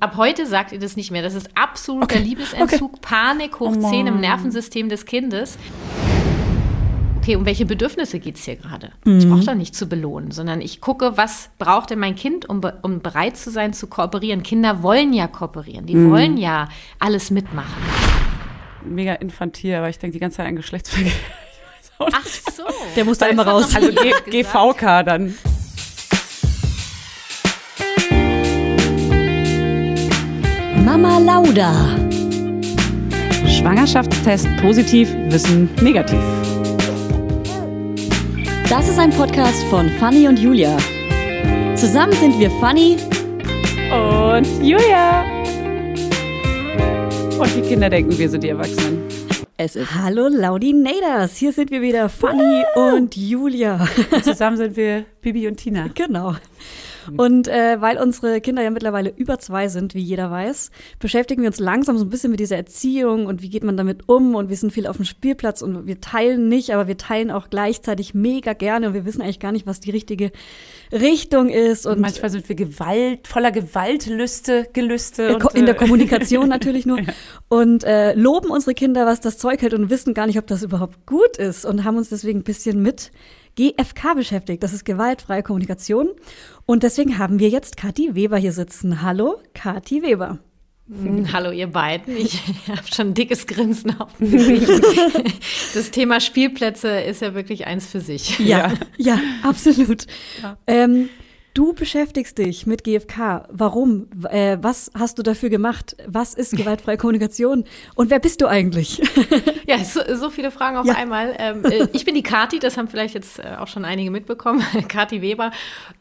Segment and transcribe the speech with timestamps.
[0.00, 1.22] Ab heute sagt ihr das nicht mehr.
[1.22, 2.24] Das ist absoluter okay.
[2.24, 3.00] Liebesentzug, okay.
[3.00, 5.58] Panik hoch oh 10 im Nervensystem des Kindes.
[7.16, 8.92] Okay, um welche Bedürfnisse geht es hier gerade?
[9.04, 9.18] Mhm.
[9.18, 12.60] Ich brauche da nicht zu belohnen, sondern ich gucke, was braucht denn mein Kind, um,
[12.82, 14.42] um bereit zu sein, zu kooperieren.
[14.44, 16.10] Kinder wollen ja kooperieren, die mhm.
[16.12, 16.68] wollen ja
[17.00, 17.82] alles mitmachen.
[18.84, 21.12] Mega infantil, aber ich denke die ganze Zeit an Geschlechtsverkehr.
[21.98, 22.62] Ach so.
[22.94, 23.74] Der muss da immer raus.
[23.74, 25.34] Also GVK dann.
[30.84, 31.96] Mama Lauda.
[33.46, 36.20] Schwangerschaftstest positiv, Wissen negativ.
[38.68, 40.76] Das ist ein Podcast von Fanny und Julia.
[41.74, 42.96] Zusammen sind wir Fanny
[43.90, 45.24] und Julia.
[47.38, 49.02] Und die Kinder denken, wir sind die Erwachsenen.
[49.56, 53.88] Es ist Hallo Laudinators, hier sind wir wieder, Fanny und Julia.
[54.12, 55.88] Und zusammen sind wir Bibi und Tina.
[55.94, 56.36] Genau.
[57.16, 61.48] Und äh, weil unsere Kinder ja mittlerweile über zwei sind, wie jeder weiß, beschäftigen wir
[61.48, 64.48] uns langsam so ein bisschen mit dieser Erziehung und wie geht man damit um und
[64.48, 68.14] wir sind viel auf dem Spielplatz und wir teilen nicht, aber wir teilen auch gleichzeitig
[68.14, 70.32] mega gerne und wir wissen eigentlich gar nicht, was die richtige
[70.92, 71.86] Richtung ist.
[71.86, 75.36] Und, und manchmal sind wir Gewalt, voller Gewaltlüste, Gelüste.
[75.36, 76.98] Und, in der äh, Kommunikation natürlich nur.
[77.00, 77.12] ja.
[77.48, 80.62] Und äh, loben unsere Kinder, was das Zeug hält und wissen gar nicht, ob das
[80.62, 83.10] überhaupt gut ist und haben uns deswegen ein bisschen mit
[83.56, 84.62] GFK beschäftigt.
[84.62, 86.10] Das ist gewaltfreie Kommunikation.
[86.70, 89.00] Und deswegen haben wir jetzt Kathi Weber hier sitzen.
[89.00, 90.38] Hallo, Kathi Weber.
[90.86, 92.14] Hm, hallo ihr beiden.
[92.14, 94.68] Ich habe schon ein dickes Grinsen auf dem Gesicht.
[95.72, 98.38] Das Thema Spielplätze ist ja wirklich eins für sich.
[98.38, 100.04] Ja, ja, absolut.
[100.42, 100.58] Ja.
[100.66, 101.08] Ähm,
[101.58, 103.48] Du beschäftigst dich mit GFK.
[103.50, 104.06] Warum?
[104.30, 105.96] Äh, was hast du dafür gemacht?
[106.06, 107.64] Was ist gewaltfreie Kommunikation?
[107.96, 109.02] Und wer bist du eigentlich?
[109.66, 110.94] ja, so, so viele Fragen auf ja.
[110.94, 111.34] einmal.
[111.36, 114.62] Ähm, äh, ich bin die Kati, das haben vielleicht jetzt äh, auch schon einige mitbekommen.
[114.88, 115.50] Kati Weber.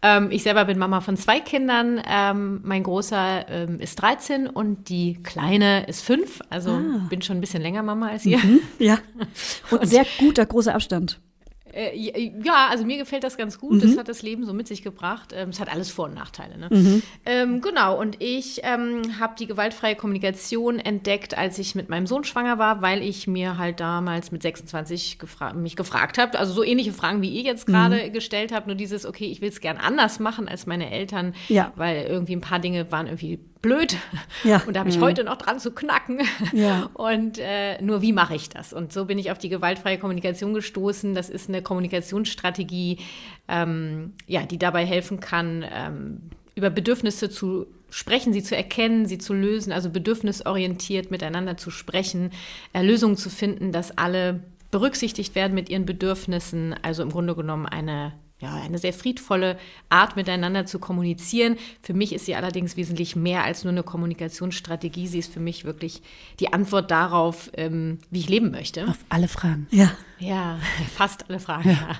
[0.03, 2.03] Ähm, ich selber bin Mama von zwei Kindern.
[2.07, 6.39] Ähm, mein Großer ähm, ist 13 und die Kleine ist 5.
[6.51, 7.07] Also ah.
[7.09, 8.37] bin schon ein bisschen länger Mama als ihr.
[8.37, 8.99] Mhm, ja.
[9.71, 11.19] Und, und sehr guter, großer Abstand.
[11.73, 13.73] Äh, ja, also mir gefällt das ganz gut.
[13.73, 13.79] Mhm.
[13.81, 15.33] Das hat das Leben so mit sich gebracht.
[15.35, 16.57] Ähm, es hat alles Vor- und Nachteile.
[16.57, 16.67] Ne?
[16.69, 17.03] Mhm.
[17.25, 22.23] Ähm, genau, und ich ähm, habe die gewaltfreie Kommunikation entdeckt, als ich mit meinem Sohn
[22.23, 26.63] schwanger war, weil ich mir halt damals mit 26 gefra mich gefragt habe, also so
[26.63, 28.13] ähnliche Fragen, wie ihr jetzt gerade mhm.
[28.13, 31.71] gestellt habt, nur dieses, okay, ich will es gern anders machen als meine Eltern, ja.
[31.75, 33.97] weil irgendwie ein paar Dinge waren irgendwie blöd.
[34.43, 34.61] Ja.
[34.65, 35.01] Und da habe ich mhm.
[35.01, 36.21] heute noch dran zu knacken.
[36.53, 36.89] Ja.
[36.93, 38.73] Und äh, nur wie mache ich das?
[38.73, 41.13] Und so bin ich auf die gewaltfreie Kommunikation gestoßen.
[41.13, 42.99] Das ist eine Kommunikationsstrategie,
[43.47, 46.21] ähm, ja, die dabei helfen kann, ähm,
[46.55, 52.31] über Bedürfnisse zu sprechen, sie zu erkennen, sie zu lösen, also bedürfnisorientiert miteinander zu sprechen,
[52.73, 54.41] äh, Lösungen zu finden, dass alle
[54.71, 56.75] berücksichtigt werden mit ihren Bedürfnissen.
[56.81, 59.57] Also im Grunde genommen eine ja, eine sehr friedvolle
[59.89, 61.57] Art, miteinander zu kommunizieren.
[61.81, 65.07] Für mich ist sie allerdings wesentlich mehr als nur eine Kommunikationsstrategie.
[65.07, 66.03] Sie ist für mich wirklich
[66.39, 68.87] die Antwort darauf, ähm, wie ich leben möchte.
[68.87, 69.67] Auf alle Fragen.
[69.71, 69.91] Ja.
[70.19, 70.59] Ja,
[70.95, 71.69] fast alle Fragen.
[71.69, 71.97] Ja.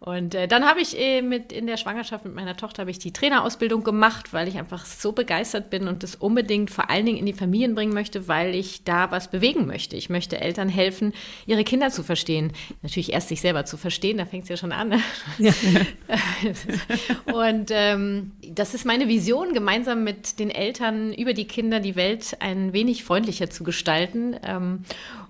[0.00, 2.98] Und äh, dann habe ich äh, mit in der Schwangerschaft mit meiner Tochter habe ich
[2.98, 7.18] die Trainerausbildung gemacht, weil ich einfach so begeistert bin und das unbedingt vor allen Dingen
[7.18, 9.94] in die Familien bringen möchte, weil ich da was bewegen möchte.
[9.94, 11.12] Ich möchte Eltern helfen,
[11.46, 12.52] ihre Kinder zu verstehen.
[12.82, 14.88] Natürlich erst sich selber zu verstehen, da fängt es ja schon an.
[14.88, 15.00] Ne?
[15.38, 15.52] Ja.
[17.32, 22.36] und ähm, das ist meine Vision, gemeinsam mit den Eltern über die Kinder die Welt
[22.40, 24.36] ein wenig freundlicher zu gestalten.
[24.42, 24.84] Ähm,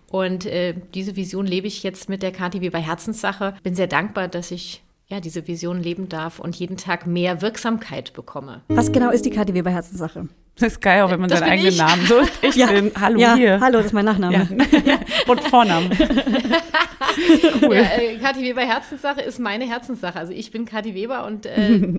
[0.08, 3.54] und äh, diese Vision lebe ich jetzt mit der wie bei Herzenssache.
[3.62, 4.81] Bin sehr dankbar, dass ich
[5.12, 8.62] ja, diese Vision leben darf und jeden Tag mehr Wirksamkeit bekomme.
[8.68, 10.28] Was genau ist die KTW bei Herzenssache?
[10.56, 11.78] Das ist geil, auch wenn man das seinen eigenen ich.
[11.78, 12.14] Namen so.
[12.42, 12.68] Ich ja.
[12.68, 13.60] bin Hallo ja, hier.
[13.60, 14.48] Hallo, das ist mein Nachname.
[14.86, 14.98] Ja.
[15.26, 15.90] und Vorname.
[17.62, 17.74] cool.
[17.74, 20.18] Ja, äh, Kathi Weber Herzenssache ist meine Herzenssache.
[20.18, 21.98] Also ich bin Kathi Weber und äh,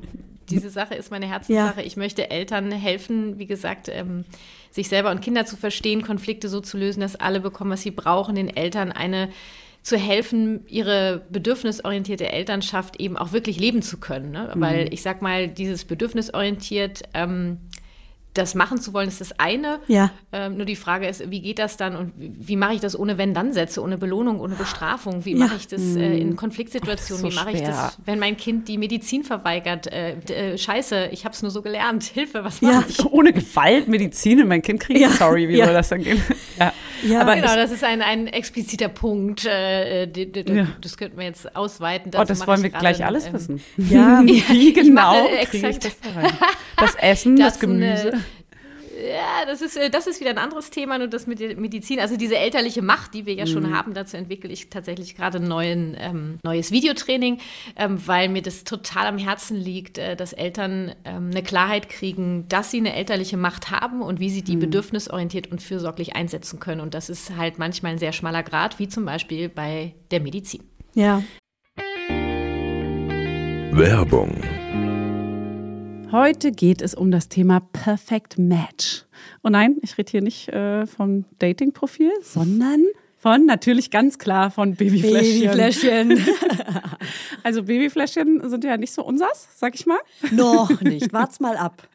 [0.49, 1.83] diese Sache ist meine Herzenssache.
[1.83, 4.25] Ich möchte Eltern helfen, wie gesagt, ähm,
[4.71, 7.91] sich selber und Kinder zu verstehen, Konflikte so zu lösen, dass alle bekommen, was sie
[7.91, 9.29] brauchen, den Eltern eine
[9.83, 14.31] zu helfen, ihre bedürfnisorientierte Elternschaft eben auch wirklich leben zu können.
[14.31, 14.51] Ne?
[14.55, 14.61] Mhm.
[14.61, 17.57] Weil ich sag mal, dieses bedürfnisorientiert ähm,
[18.33, 19.79] das machen zu wollen, ist das eine.
[19.87, 20.11] Ja.
[20.31, 22.97] Ähm, nur die Frage ist, wie geht das dann und wie, wie mache ich das
[22.97, 25.25] ohne Wenn-Dann-Sätze, ohne Belohnung, ohne Bestrafung?
[25.25, 25.45] Wie ja.
[25.45, 26.35] mache ich das äh, in mhm.
[26.35, 27.23] Konfliktsituationen?
[27.23, 29.87] So wie mache ich das, wenn mein Kind die Medizin verweigert?
[29.87, 32.03] Äh, äh, scheiße, ich habe es nur so gelernt.
[32.03, 32.83] Hilfe, was mache ja.
[32.87, 33.05] ich?
[33.11, 34.99] Ohne Gewalt Medizin in mein Kind kriegen?
[34.99, 35.09] Ja.
[35.09, 36.21] Sorry, wie soll das dann gehen?
[36.59, 36.73] ja.
[37.05, 39.45] Ja, aber genau, das ist ein, ein expliziter Punkt.
[39.45, 40.67] Äh, ja.
[40.81, 42.11] Das könnten wir jetzt ausweiten.
[42.17, 43.61] oh, das wollen wir gleich alles ähm, wissen.
[43.77, 46.31] Ja, wie genau kriege ich das da rein?
[46.77, 48.13] Das Essen, das, das Gemüse.
[48.13, 48.22] Eine,
[49.01, 51.99] ja, das ist, äh, das ist wieder ein anderes Thema, nur das mit der Medizin.
[51.99, 53.75] Also diese elterliche Macht, die wir ja schon mhm.
[53.75, 57.39] haben, dazu entwickle ich tatsächlich gerade ein neuen, ähm, neues Videotraining,
[57.75, 62.47] ähm, weil mir das total am Herzen liegt, äh, dass Eltern ähm, eine Klarheit kriegen,
[62.49, 64.61] dass sie eine elterliche Macht haben und wie sie die mhm.
[64.61, 66.81] bedürfnisorientiert und fürsorglich einsetzen können.
[66.81, 70.63] Und das ist halt manchmal ein sehr schmaler Grad, wie zum Beispiel bei der Medizin.
[70.93, 71.23] Ja.
[73.75, 74.39] Werbung
[76.13, 79.05] Heute geht es um das Thema Perfect Match.
[79.41, 82.85] Und nein, ich rede hier nicht äh, vom Dating-Profil, sondern
[83.17, 85.57] von natürlich ganz klar von Babyfläschchen.
[85.57, 86.23] Babyfläschchen.
[87.43, 89.97] also Babyfläschchen sind ja nicht so unsers, sag ich mal.
[90.29, 91.11] Noch nicht.
[91.13, 91.87] Wart's mal ab.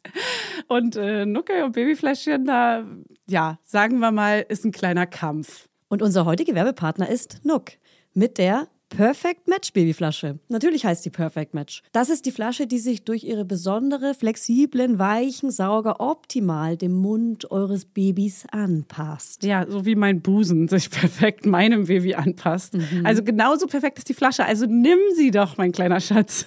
[0.67, 2.85] Und äh, Nucke und Babyfläschchen, da,
[3.29, 5.69] ja, sagen wir mal, ist ein kleiner Kampf.
[5.87, 7.70] Und unser heutiger Werbepartner ist Nuck
[8.15, 10.38] mit der Perfect Match Babyflasche.
[10.49, 11.82] Natürlich heißt die Perfect Match.
[11.93, 17.50] Das ist die Flasche, die sich durch ihre besondere, flexiblen, weichen Sauger optimal dem Mund
[17.50, 19.44] eures Babys anpasst.
[19.44, 22.75] Ja, so wie mein Busen sich perfekt meinem Baby anpasst.
[22.75, 23.05] Mhm.
[23.05, 24.44] Also genauso perfekt ist die Flasche.
[24.44, 26.46] Also nimm sie doch, mein kleiner Schatz.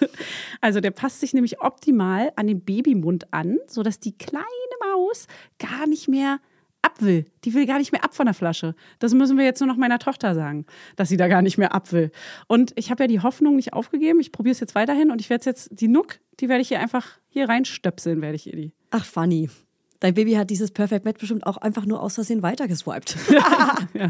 [0.62, 4.46] Also der passt sich nämlich optimal an den Babymund an, sodass die kleine
[4.80, 5.28] Maus
[5.60, 6.40] gar nicht mehr
[6.82, 7.26] ab will.
[7.44, 8.76] Die will gar nicht mehr ab von der Flasche.
[9.00, 11.74] Das müssen wir jetzt nur noch meiner Tochter sagen, dass sie da gar nicht mehr
[11.74, 12.12] ab will.
[12.48, 14.20] Und ich habe ja die Hoffnung nicht aufgegeben.
[14.20, 16.80] Ich probiere es jetzt weiterhin und ich werde jetzt die Nuck, die werde ich hier
[16.80, 18.74] einfach hier reinstöpseln, werde ich ihr die.
[18.92, 19.50] Ach, funny.
[20.00, 23.16] Dein Baby hat dieses Perfect Match bestimmt auch einfach nur aus Versehen weitergeswiped.
[23.94, 24.10] ja.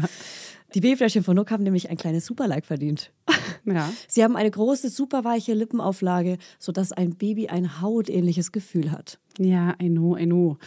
[0.74, 3.12] Die Babyfläschchen von Nook haben nämlich ein kleines Superlike verdient.
[3.64, 3.92] Ja.
[4.08, 9.20] Sie haben eine große, superweiche Lippenauflage, sodass ein Baby ein hautähnliches Gefühl hat.
[9.38, 10.58] Ja, I know, I know.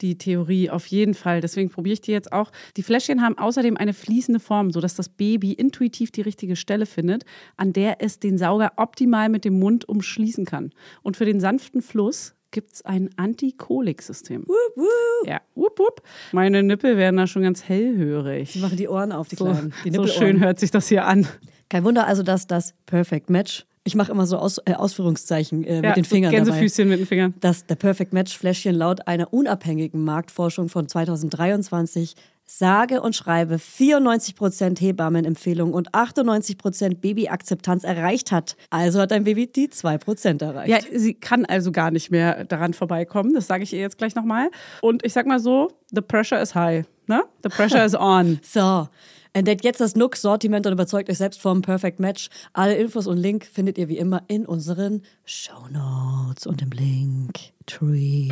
[0.00, 1.40] Die Theorie auf jeden Fall.
[1.40, 2.50] Deswegen probiere ich die jetzt auch.
[2.76, 7.24] Die Fläschchen haben außerdem eine fließende Form, sodass das Baby intuitiv die richtige Stelle findet,
[7.56, 10.72] an der es den Sauger optimal mit dem Mund umschließen kann.
[11.02, 14.42] Und für den sanften Fluss gibt es ein Antikolik-System.
[14.46, 15.28] Wup, wup.
[15.28, 16.02] Ja, wup, wup.
[16.32, 18.52] Meine Nippel werden da schon ganz hellhörig.
[18.52, 19.72] Sie machen die Ohren auf, die Kleinen.
[19.84, 21.26] Die so schön hört sich das hier an.
[21.68, 25.76] Kein Wunder also, dass das Perfect Match ich mache immer so Aus, äh, Ausführungszeichen äh,
[25.76, 26.30] mit ja, den Fingern.
[26.30, 27.34] Gänsefüßchen dabei, mit den Fingern.
[27.40, 32.14] Dass der Perfect Match Fläschchen laut einer unabhängigen Marktforschung von 2023
[32.50, 38.56] sage und schreibe 94% Hebammenempfehlung und 98% Babyakzeptanz erreicht hat.
[38.70, 40.68] Also hat dein Baby die 2% erreicht.
[40.68, 43.34] Ja, sie kann also gar nicht mehr daran vorbeikommen.
[43.34, 44.50] Das sage ich ihr jetzt gleich nochmal.
[44.82, 46.84] Und ich sag mal so, the pressure is high.
[47.06, 47.22] Ne?
[47.42, 48.40] The pressure is on.
[48.50, 48.88] So.
[49.32, 52.30] Entdeckt jetzt das Nook-Sortiment und überzeugt euch selbst vom Perfect Match.
[52.52, 57.38] Alle Infos und Link findet ihr wie immer in unseren Show Notes und im Link
[57.66, 58.28] Tree.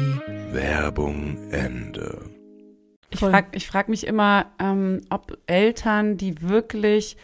[0.51, 2.38] Werbung Ende.
[3.11, 7.17] Ich frage frag mich immer, ähm, ob Eltern, die wirklich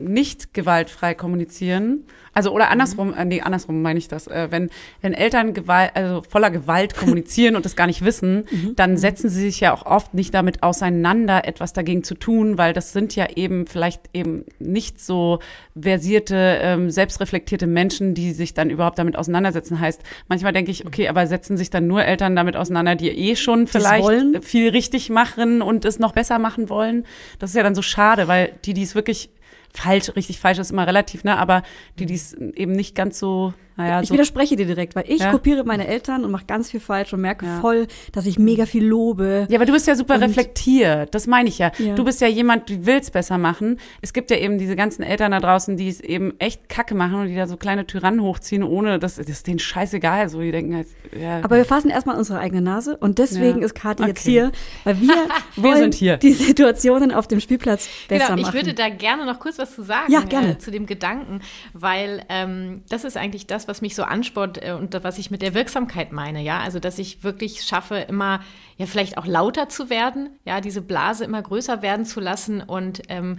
[0.00, 2.04] nicht gewaltfrei kommunizieren,
[2.34, 3.14] also oder andersrum, mhm.
[3.14, 4.68] äh, nee, andersrum meine ich das, äh, wenn,
[5.00, 8.76] wenn Eltern Gewalt, also voller Gewalt kommunizieren und das gar nicht wissen, mhm.
[8.76, 8.96] dann mhm.
[8.96, 12.92] setzen sie sich ja auch oft nicht damit auseinander, etwas dagegen zu tun, weil das
[12.92, 15.38] sind ja eben vielleicht eben nicht so
[15.80, 19.78] versierte, ähm, selbstreflektierte Menschen, die sich dann überhaupt damit auseinandersetzen.
[19.78, 23.36] Heißt, manchmal denke ich, okay, aber setzen sich dann nur Eltern damit auseinander, die eh
[23.36, 27.04] schon vielleicht viel richtig machen und es noch besser machen wollen.
[27.38, 29.30] Das ist ja dann so schade, weil die, die es wirklich
[29.74, 31.36] falsch, richtig falsch ist immer relativ, ne?
[31.36, 31.62] Aber
[31.98, 35.20] die, die es eben nicht ganz so naja, ich so widerspreche dir direkt, weil ich
[35.20, 35.30] ja?
[35.30, 37.60] kopiere meine Eltern und mache ganz viel falsch und merke ja.
[37.60, 39.46] voll, dass ich mega viel lobe.
[39.48, 41.14] Ja, aber du bist ja super reflektiert.
[41.14, 41.72] Das meine ich ja.
[41.78, 41.94] ja.
[41.94, 43.78] Du bist ja jemand, du willst besser machen.
[44.00, 47.14] Es gibt ja eben diese ganzen Eltern da draußen, die es eben echt kacke machen
[47.20, 50.28] und die da so kleine Tyrannen hochziehen, ohne dass das ist denen scheißegal.
[50.28, 50.88] So, die denken halt,
[51.18, 51.40] ja.
[51.42, 54.10] Aber wir fassen erstmal unsere eigene Nase und deswegen ist Kathi okay.
[54.10, 54.52] jetzt hier,
[54.84, 55.14] weil wir,
[55.56, 56.16] wir sind hier.
[56.16, 58.56] die Situationen auf dem Spielplatz besser genau, ich machen.
[58.56, 60.12] Ich würde da gerne noch kurz was zu sagen.
[60.12, 60.52] Ja, gerne.
[60.52, 61.40] Äh, zu dem Gedanken,
[61.72, 65.42] weil ähm, das ist eigentlich das, was mich so anspornt äh, und was ich mit
[65.42, 68.40] der Wirksamkeit meine, ja, also dass ich wirklich schaffe, immer
[68.76, 73.02] ja vielleicht auch lauter zu werden, ja, diese Blase immer größer werden zu lassen und
[73.08, 73.38] ähm,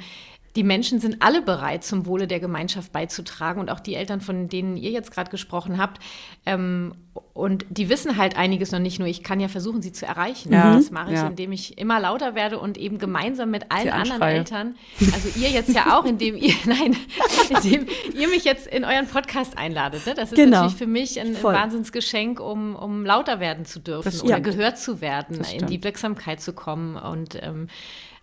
[0.56, 4.48] die Menschen sind alle bereit, zum Wohle der Gemeinschaft beizutragen und auch die Eltern, von
[4.48, 6.02] denen ihr jetzt gerade gesprochen habt.
[6.46, 6.94] Ähm,
[7.34, 9.08] und die wissen halt einiges noch nicht nur.
[9.10, 10.54] Ich kann ja versuchen, sie zu erreichen.
[10.54, 11.28] Ja, das mache ich, ja.
[11.28, 14.76] indem ich immer lauter werde und eben gemeinsam mit allen anderen Eltern,
[15.14, 16.96] also ihr jetzt ja auch, indem ihr, nein,
[17.50, 20.06] indem ihr mich jetzt in euren Podcast einladet.
[20.06, 20.14] Ne?
[20.14, 20.58] Das ist genau.
[20.58, 24.40] natürlich für mich ein, ein Wahnsinnsgeschenk, um, um lauter werden zu dürfen das, oder ja.
[24.40, 27.68] gehört zu werden, in die Wirksamkeit zu kommen und ähm,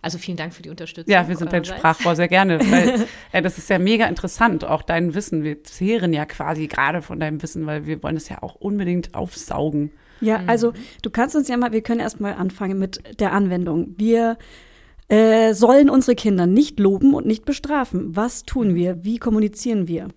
[0.03, 1.11] also vielen Dank für die Unterstützung.
[1.11, 4.81] Ja, wir sind dein Sprachrohr sehr gerne, weil äh, das ist ja mega interessant, auch
[4.81, 5.43] dein Wissen.
[5.43, 9.15] Wir zehren ja quasi gerade von deinem Wissen, weil wir wollen es ja auch unbedingt
[9.15, 9.91] aufsaugen.
[10.19, 10.49] Ja, mhm.
[10.49, 13.95] also du kannst uns ja mal, wir können erstmal anfangen mit der Anwendung.
[13.97, 14.37] Wir
[15.07, 18.13] äh, sollen unsere Kinder nicht loben und nicht bestrafen.
[18.15, 19.05] Was tun wir?
[19.05, 20.09] Wie kommunizieren wir?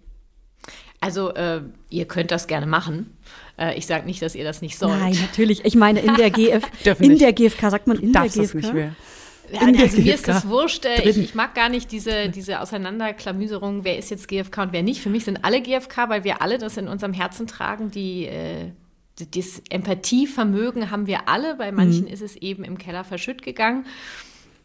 [1.00, 3.16] Also äh, ihr könnt das gerne machen.
[3.56, 4.98] Äh, ich sage nicht, dass ihr das nicht sollt.
[4.98, 5.64] Nein, natürlich.
[5.64, 6.64] Ich meine, in der, GF,
[6.98, 8.56] in der GfK, sagt man in der Darfst das GfK?
[8.56, 8.96] nicht mehr.
[9.52, 10.84] Ja, also mir ist das wurscht.
[11.04, 15.00] Ich, ich mag gar nicht diese, diese Auseinanderklamüserung, wer ist jetzt GfK und wer nicht.
[15.00, 17.90] Für mich sind alle GfK, weil wir alle das in unserem Herzen tragen.
[17.90, 18.72] Die, äh,
[19.18, 21.54] das Empathievermögen haben wir alle.
[21.56, 23.86] Bei manchen ist es eben im Keller verschütt gegangen.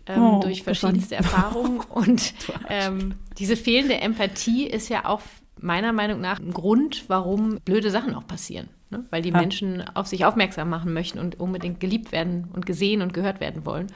[0.07, 1.79] Ähm, Oh, durch verschiedenste Erfahrungen.
[1.89, 2.33] Und
[2.69, 5.21] ähm, diese fehlende Empathie ist ja auch
[5.59, 8.67] meiner Meinung nach ein Grund, warum blöde Sachen auch passieren.
[8.89, 9.05] Ne?
[9.11, 9.37] Weil die Ja.
[9.39, 13.65] Menschen auf sich aufmerksam machen möchten und unbedingt geliebt werden und gesehen und gehört werden
[13.65, 13.87] wollen.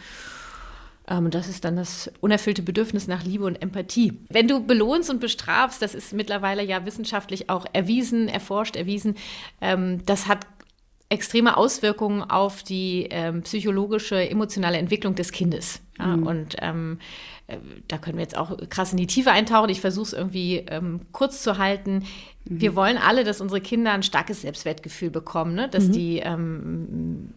[1.08, 4.14] Ähm, Und das ist dann das unerfüllte Bedürfnis nach Liebe und Empathie.
[4.30, 9.16] Wenn du belohnst und bestrafst, das ist mittlerweile ja wissenschaftlich auch erwiesen, erforscht, erwiesen,
[9.62, 10.48] ähm, das hat
[11.10, 15.82] extreme Auswirkungen auf die ähm, psychologische, emotionale Entwicklung des Kindes.
[16.00, 16.16] Ja?
[16.16, 16.98] Und ähm,
[17.48, 17.58] äh,
[17.88, 19.70] da können wir jetzt auch krass in die Tiefe eintauchen.
[19.70, 22.06] Ich versuche es irgendwie ähm, kurz zu halten.
[22.44, 25.70] Wir wollen alle, dass unsere Kinder ein starkes Selbstwertgefühl bekommen, ne?
[25.70, 27.30] dass die ähm,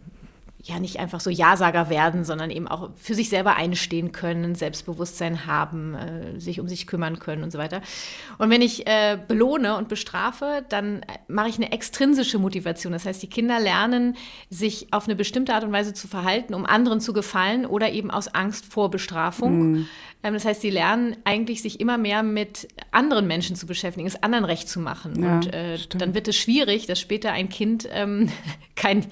[0.61, 5.45] ja nicht einfach so Ja-Sager werden, sondern eben auch für sich selber einstehen können, Selbstbewusstsein
[5.45, 7.81] haben, äh, sich um sich kümmern können und so weiter.
[8.37, 12.91] Und wenn ich äh, belohne und bestrafe, dann äh, mache ich eine extrinsische Motivation.
[12.91, 14.17] Das heißt, die Kinder lernen,
[14.49, 18.11] sich auf eine bestimmte Art und Weise zu verhalten, um anderen zu gefallen oder eben
[18.11, 19.75] aus Angst vor Bestrafung.
[19.75, 19.87] Ähm,
[20.21, 24.45] das heißt, sie lernen eigentlich, sich immer mehr mit anderen Menschen zu beschäftigen, es anderen
[24.45, 25.23] recht zu machen.
[25.23, 28.29] Ja, und äh, dann wird es schwierig, dass später ein Kind ähm,
[28.75, 29.05] kein,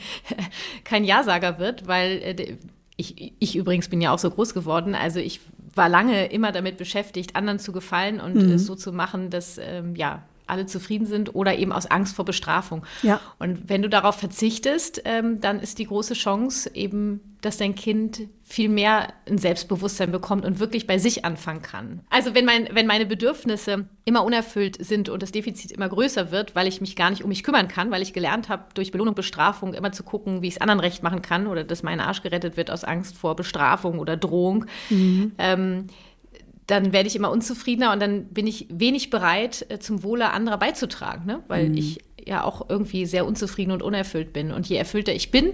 [0.84, 2.58] kein Ja-Sager wird, weil äh,
[2.98, 4.96] ich, ich übrigens bin ja auch so groß geworden.
[4.96, 5.40] Also ich
[5.76, 8.52] war lange immer damit beschäftigt, anderen zu gefallen und Mhm.
[8.54, 12.26] es so zu machen, dass ähm, ja alle zufrieden sind oder eben aus Angst vor
[12.26, 12.86] Bestrafung.
[13.04, 13.20] Ja.
[13.40, 18.22] Und wenn du darauf verzichtest, ähm, dann ist die große Chance eben, dass dein Kind
[18.44, 22.02] viel mehr ein Selbstbewusstsein bekommt und wirklich bei sich anfangen kann.
[22.10, 26.56] Also wenn, mein, wenn meine Bedürfnisse immer unerfüllt sind und das Defizit immer größer wird,
[26.56, 29.16] weil ich mich gar nicht um mich kümmern kann, weil ich gelernt habe, durch Belohnung,
[29.16, 32.24] Bestrafung immer zu gucken, wie ich es anderen recht machen kann oder dass mein Arsch
[32.24, 34.66] gerettet wird aus Angst vor Bestrafung oder Drohung,
[35.38, 35.88] ähm,
[36.68, 40.58] dann werde ich immer unzufriedener und dann bin ich wenig bereit, äh, zum Wohle anderer
[40.58, 41.42] beizutragen, ne?
[41.48, 44.52] weil ich ja auch irgendwie sehr unzufrieden und unerfüllt bin.
[44.52, 45.54] Und je erfüllter ich bin,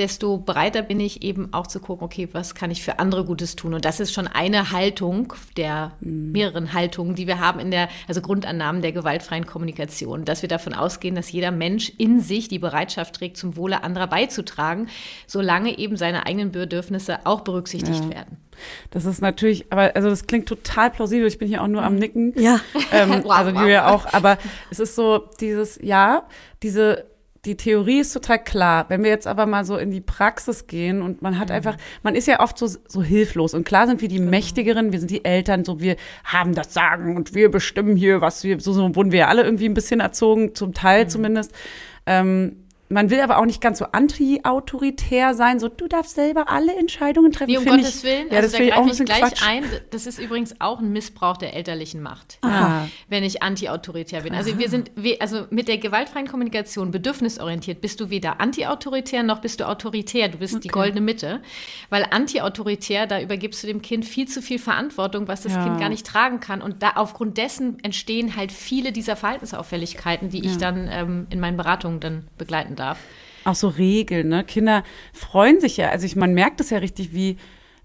[0.00, 3.54] desto bereiter bin ich eben auch zu gucken, okay, was kann ich für andere Gutes
[3.54, 3.74] tun?
[3.74, 8.22] Und das ist schon eine Haltung der mehreren Haltungen, die wir haben in der, also
[8.22, 13.16] Grundannahmen der gewaltfreien Kommunikation, dass wir davon ausgehen, dass jeder Mensch in sich die Bereitschaft
[13.16, 14.88] trägt, zum Wohle anderer beizutragen,
[15.26, 18.10] solange eben seine eigenen Bedürfnisse auch berücksichtigt Ja.
[18.10, 18.38] werden.
[18.90, 21.26] Das ist natürlich, aber also das klingt total plausibel.
[21.26, 22.32] Ich bin hier auch nur am Nicken.
[22.40, 22.60] Ja.
[22.92, 23.60] Ähm, Wow, also wow.
[23.62, 24.06] Julia auch.
[24.12, 24.38] Aber
[24.70, 26.24] es ist so dieses, ja,
[26.62, 27.06] diese,
[27.46, 28.84] die Theorie ist total klar.
[28.88, 31.54] Wenn wir jetzt aber mal so in die Praxis gehen und man hat Mhm.
[31.54, 33.54] einfach, man ist ja oft so, so hilflos.
[33.54, 37.16] Und klar sind wir die Mächtigeren, wir sind die Eltern, so wir haben das Sagen
[37.16, 40.00] und wir bestimmen hier, was wir, so, so wurden wir ja alle irgendwie ein bisschen
[40.00, 41.08] erzogen, zum Teil Mhm.
[41.08, 41.52] zumindest.
[42.06, 42.56] Ähm,
[42.90, 47.32] man will aber auch nicht ganz so anti-autoritär sein, so du darfst selber alle Entscheidungen
[47.32, 47.52] treffen.
[47.52, 49.46] Nee, um Gottes ich, Willen, ja, also das da ich greife ich bisschen gleich Quatsch.
[49.46, 49.64] ein.
[49.90, 52.88] Das ist übrigens auch ein Missbrauch der elterlichen Macht, Aha.
[53.08, 54.34] wenn ich anti-autoritär bin.
[54.34, 59.38] Also wir sind, wir, also mit der gewaltfreien Kommunikation, bedürfnisorientiert, bist du weder anti-autoritär noch
[59.40, 60.28] bist du autoritär.
[60.28, 61.40] Du bist die goldene Mitte.
[61.88, 65.64] Weil anti-autoritär, da übergibst du dem Kind viel zu viel Verantwortung, was das Ja.
[65.64, 66.60] Kind gar nicht tragen kann.
[66.60, 71.56] Und da aufgrund dessen entstehen halt viele dieser Verhaltensauffälligkeiten, die ich dann ähm, in meinen
[71.56, 72.98] Beratungen dann begleiten darf.
[73.44, 74.44] Auch so Regeln, ne?
[74.44, 74.82] Kinder
[75.12, 75.90] freuen sich ja.
[75.90, 77.36] Also ich, man merkt es ja richtig, wie,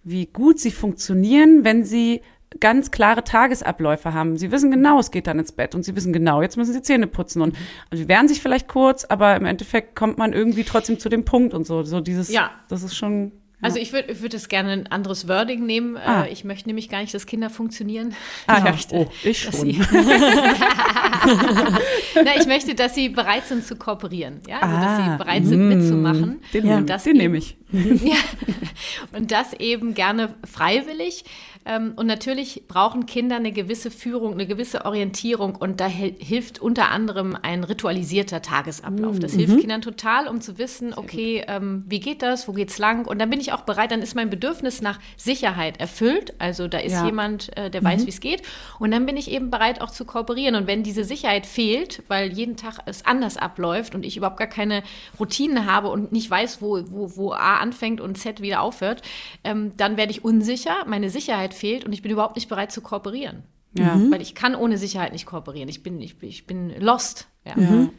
[0.04, 2.22] wie gut sie funktionieren, wenn sie
[2.60, 4.38] ganz klare Tagesabläufe haben.
[4.38, 6.82] Sie wissen genau, es geht dann ins Bett und sie wissen genau, jetzt müssen sie
[6.82, 7.56] Zähne putzen und
[7.90, 11.26] also sie wehren sich vielleicht kurz, aber im Endeffekt kommt man irgendwie trotzdem zu dem
[11.26, 11.84] Punkt und so.
[11.84, 12.52] So dieses, Ja.
[12.70, 13.32] das ist schon.
[13.66, 15.98] Also ich würde würd es gerne ein anderes Wording nehmen.
[15.98, 16.24] Ah.
[16.24, 18.16] Äh, ich möchte nämlich gar nicht, dass Kinder funktionieren.
[18.48, 18.72] Ah, ich ja.
[18.72, 19.72] möchte, Oh, ich dass schon.
[19.72, 19.80] Sie
[22.24, 24.42] Na, ich möchte, dass sie bereit sind zu kooperieren.
[24.48, 24.60] Ja?
[24.60, 26.42] Also, dass Ah, sie bereit sind, mitzumachen.
[26.54, 26.82] Den, Ja.
[26.82, 27.58] das den eben- nehme ich.
[28.06, 28.16] Ja.
[29.18, 31.26] Und das eben gerne freiwillig.
[31.66, 35.56] Ähm, Und natürlich brauchen Kinder eine gewisse Führung, eine gewisse Orientierung.
[35.56, 39.18] Und da hilft unter anderem ein ritualisierter Tagesablauf.
[39.20, 43.08] Das hilft Kindern total, um zu wissen, okay, ähm, wie geht das, wo geht's lang?
[43.08, 46.34] Und dann bin ich auch bereit, dann ist mein Bedürfnis nach Sicherheit erfüllt.
[46.38, 47.06] Also da ist Ja.
[47.06, 48.44] jemand, äh, der weiß, wie es geht.
[48.80, 50.56] Und dann bin ich eben bereit, auch zu kooperieren.
[50.56, 54.48] Und wenn diese Sicherheit fehlt, weil jeden Tag es anders abläuft und ich überhaupt gar
[54.48, 54.84] keine
[55.20, 59.02] Routinen habe und nicht weiß, wo, wo, wo A anfängt und Z wieder aufhört,
[59.44, 62.82] ähm, dann werde ich unsicher, meine Sicherheit fehlt und ich bin überhaupt nicht bereit zu
[62.82, 63.44] kooperieren.
[63.78, 64.00] Ja.
[64.10, 65.68] Weil ich kann ohne Sicherheit nicht kooperieren.
[65.68, 67.28] Ich bin, ich, ich bin lost.
[67.46, 67.60] Ja.
[67.60, 67.90] Ja.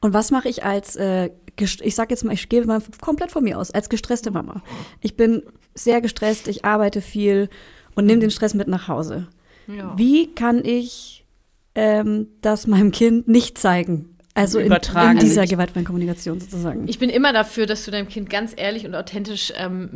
[0.00, 3.42] Und was mache ich als, äh, ich sag jetzt mal, ich gehe mal komplett von
[3.44, 4.62] mir aus, als gestresste Mama.
[5.00, 5.42] Ich bin
[5.74, 7.48] sehr gestresst, ich arbeite viel
[7.94, 9.26] und nehme den Stress mit nach Hause.
[9.66, 9.92] Ja.
[9.96, 11.26] Wie kann ich
[11.74, 14.16] ähm, das meinem Kind nicht zeigen?
[14.34, 15.18] Also in, Übertragen.
[15.18, 16.86] in dieser gewaltfreien Kommunikation sozusagen.
[16.86, 19.88] Ich bin immer dafür, dass du deinem Kind ganz ehrlich und authentisch ähm,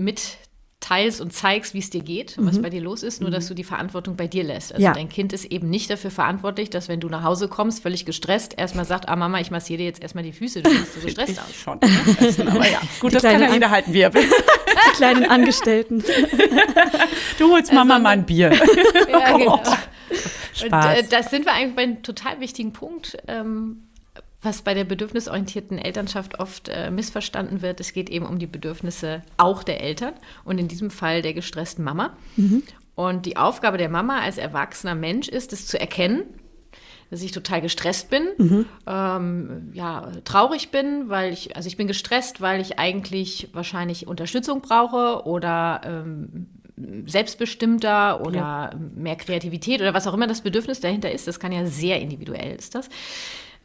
[0.93, 3.47] mitteilst und zeigst, wie es dir geht und was bei dir los ist, nur dass
[3.49, 4.73] du die Verantwortung bei dir lässt.
[4.73, 4.93] Also Ja.
[4.93, 8.55] dein Kind ist eben nicht dafür verantwortlich, dass wenn du nach Hause kommst, völlig gestresst,
[8.59, 11.39] erstmal sagt, ah Mama, ich massiere dir jetzt erstmal die Füße, du siehst so gestresst
[11.41, 11.55] aus.
[11.55, 11.81] Schon.
[11.83, 14.23] Essen, aber ja, gut, Die das kann ja jeder halten, wie er will.
[14.93, 16.03] Die kleinen Angestellten.
[17.39, 18.53] Du holst Mama mal ein Bier.
[19.11, 19.63] Ja, genau.
[20.55, 20.99] Spaß.
[20.99, 23.83] Und äh, das sind wir eigentlich bei einem total wichtigen Punkt, ähm,
[24.43, 27.81] was bei der bedürfnisorientierten Elternschaft oft äh, missverstanden wird.
[27.81, 31.85] Es geht eben um die Bedürfnisse auch der Eltern und in diesem Fall der gestressten
[31.85, 32.17] Mama.
[32.95, 36.25] Und die Aufgabe der Mama als erwachsener Mensch ist, es zu erkennen,
[37.11, 38.23] dass ich total gestresst bin,
[38.87, 44.63] ähm, ja, traurig bin, weil ich, also ich bin gestresst, weil ich eigentlich wahrscheinlich Unterstützung
[44.63, 46.47] brauche oder ähm,
[47.07, 51.29] selbstbestimmter oder mehr Kreativität oder was auch immer das Bedürfnis dahinter ist.
[51.29, 52.89] Das kann ja sehr individuell ist das.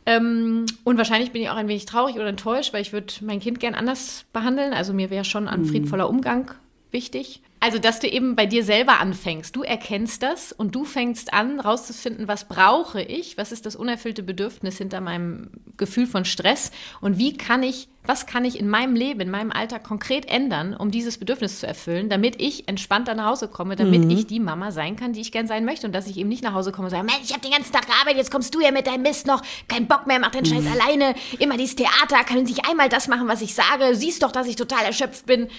[0.07, 3.41] Ähm, und wahrscheinlich bin ich auch ein wenig traurig oder enttäuscht, weil ich würde mein
[3.41, 4.73] Kind gern anders behandeln.
[4.73, 6.49] Also mir wäre schon ein friedvoller Umgang
[6.91, 7.41] wichtig.
[7.59, 9.55] Also, dass du eben bei dir selber anfängst.
[9.55, 13.37] Du erkennst das und du fängst an, rauszufinden, was brauche ich?
[13.37, 16.71] Was ist das unerfüllte Bedürfnis hinter meinem Gefühl von Stress?
[17.01, 20.75] Und wie kann ich, was kann ich in meinem Leben, in meinem Alltag konkret ändern,
[20.75, 24.71] um dieses Bedürfnis zu erfüllen, damit ich entspannter nach Hause komme, damit ich die Mama
[24.71, 26.85] sein kann, die ich gern sein möchte und dass ich eben nicht nach Hause komme
[26.85, 29.01] und sage, Mensch, ich habe den ganzen Tag gearbeitet, jetzt kommst du ja mit deinem
[29.01, 32.87] Mist noch, kein Bock mehr, mach den Scheiß alleine, immer dieses Theater, kann sich einmal
[32.87, 35.49] das machen, was ich sage, siehst doch, dass ich total erschöpft bin.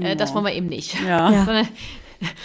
[0.00, 0.94] Äh, das wollen wir eben nicht.
[1.02, 1.30] Ja.
[1.30, 1.44] Ja.
[1.44, 1.68] Sondern,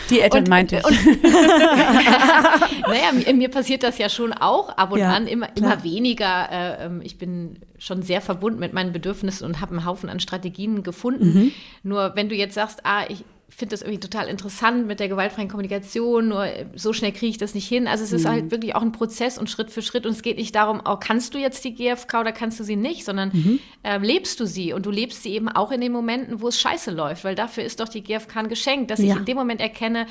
[0.09, 0.83] Die Eltern Und- meinte ich.
[2.87, 5.73] naja, mir, mir passiert das ja schon auch ab und Ja, an immer, klar.
[5.73, 6.49] immer weniger.
[6.51, 10.19] Äh, ähm, ich bin schon sehr verbunden mit meinen Bedürfnissen und habe einen Haufen an
[10.19, 11.33] Strategien gefunden.
[11.33, 11.51] Mhm.
[11.83, 15.47] Nur wenn du jetzt sagst, ah, ich finde das irgendwie total interessant mit der gewaltfreien
[15.47, 17.87] Kommunikation, nur äh, so schnell kriege ich das nicht hin.
[17.87, 20.37] Also es ist halt wirklich auch ein Prozess und Schritt für Schritt und es geht
[20.37, 23.97] nicht darum, oh, kannst du jetzt die GFK oder kannst du sie nicht, sondern äh,
[23.97, 26.91] lebst du sie und du lebst sie eben auch in den Momenten, wo es scheiße
[26.91, 29.13] läuft, weil dafür ist doch die GFK ein Geschenk, dass Ja.
[29.13, 30.07] ich in dem Moment erkenne,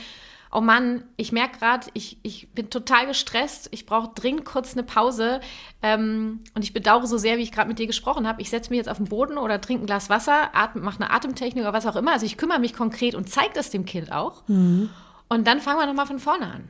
[0.52, 4.82] oh Mann, ich merke gerade, ich, ich bin total gestresst, ich brauche dringend kurz eine
[4.82, 5.40] Pause
[5.82, 8.42] ähm, und ich bedauere so sehr, wie ich gerade mit dir gesprochen habe.
[8.42, 11.62] Ich setze mich jetzt auf den Boden oder trinke ein Glas Wasser, mache eine Atemtechnik
[11.62, 12.12] oder was auch immer.
[12.12, 14.42] Also ich kümmere mich konkret und zeige das dem Kind auch.
[15.28, 16.68] Und dann fangen wir nochmal von vorne an.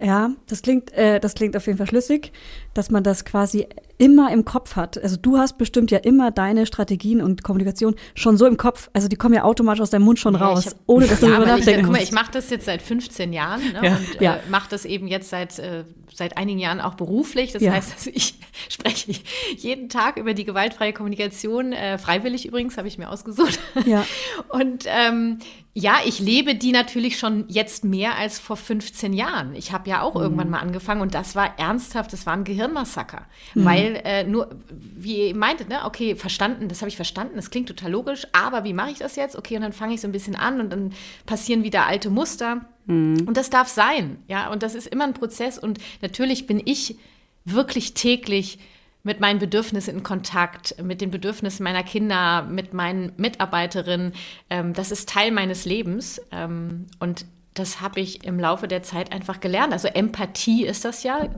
[0.00, 2.32] Ja, das klingt, äh, das klingt auf jeden Fall schlüssig,
[2.78, 3.66] dass man das quasi
[3.98, 4.96] immer im Kopf hat.
[5.02, 8.88] Also du hast bestimmt ja immer deine Strategien und Kommunikation schon so im Kopf.
[8.92, 11.26] Also die kommen ja automatisch aus deinem Mund schon Ja, raus, hab- ohne dass du
[11.26, 13.96] darüber weil ich, nachdenken guck mal, ich mache das jetzt seit 15 Jahren ne, Ja.
[13.96, 14.34] und Ja.
[14.36, 17.52] äh, mache das eben jetzt seit, äh, seit einigen Jahren auch beruflich.
[17.52, 18.34] Das heißt, dass ich
[18.68, 19.12] spreche
[19.56, 23.58] jeden Tag über die gewaltfreie Kommunikation, äh, freiwillig übrigens, habe ich mir ausgesucht.
[23.84, 24.04] Ja.
[24.48, 25.38] Und ähm,
[25.74, 29.54] ja, ich lebe die natürlich schon jetzt mehr als vor 15 Jahren.
[29.54, 30.20] Ich habe ja auch Mhm.
[30.22, 33.26] irgendwann mal angefangen und das war ernsthaft, das war ein Gehirnmassaker.
[33.54, 33.64] Mhm.
[33.64, 37.68] Weil äh, nur, wie ihr meintet, ne, okay, verstanden, das habe ich verstanden, das klingt
[37.68, 39.36] total logisch, aber wie mache ich das jetzt?
[39.36, 40.92] Okay, und dann fange ich so ein bisschen an und dann
[41.26, 42.60] passieren wieder alte Muster.
[42.86, 46.96] Und das darf sein, ja, und das ist immer ein Prozess und natürlich bin ich
[47.44, 48.58] wirklich täglich
[49.02, 54.14] mit meinen Bedürfnissen in Kontakt, mit den Bedürfnissen meiner Kinder, mit meinen Mitarbeiterinnen.
[54.48, 57.26] Ähm, das ist Teil meines Lebens ähm, und
[57.58, 59.72] das habe ich im Laufe der Zeit einfach gelernt.
[59.72, 61.28] Also Empathie ist das ja.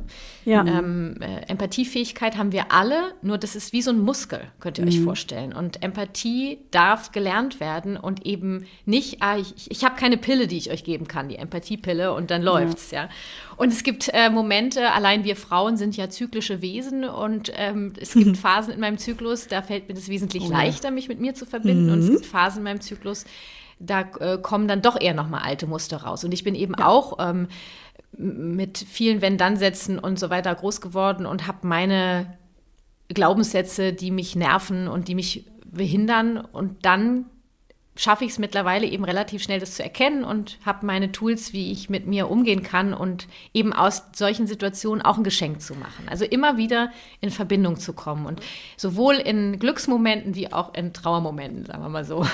[0.44, 0.64] Ja.
[0.64, 4.86] Ähm, äh, Empathiefähigkeit haben wir alle, nur das ist wie so ein Muskel, könnt ihr
[4.86, 5.52] euch vorstellen.
[5.52, 10.56] Und Empathie darf gelernt werden und eben nicht, ah, ich, ich habe keine Pille, die
[10.56, 13.08] ich euch geben kann, die Empathiepille, und dann läuft's, ja.
[13.56, 18.14] Und es gibt äh, Momente, allein wir Frauen sind ja zyklische Wesen und ähm, es
[18.14, 21.46] gibt Phasen in meinem Zyklus, da fällt mir das wesentlich leichter, mich mit mir zu
[21.46, 21.90] verbinden.
[21.90, 23.24] Und es gibt Phasen in meinem Zyklus,
[23.80, 26.22] da äh, kommen dann doch eher nochmal alte Muster raus.
[26.22, 27.48] Und ich bin eben auch ähm,
[28.16, 32.38] mit vielen Wenn-Dann-Sätzen und so weiter groß geworden und habe meine
[33.08, 36.36] Glaubenssätze, die mich nerven und die mich behindern.
[36.38, 37.24] Und dann
[37.96, 41.72] schaffe ich es mittlerweile eben relativ schnell, das zu erkennen und habe meine Tools, wie
[41.72, 46.08] ich mit mir umgehen kann und eben aus solchen Situationen auch ein Geschenk zu machen.
[46.08, 48.40] Also immer wieder in Verbindung zu kommen und
[48.76, 52.26] sowohl in Glücksmomenten wie auch in Trauermomenten, sagen wir mal so.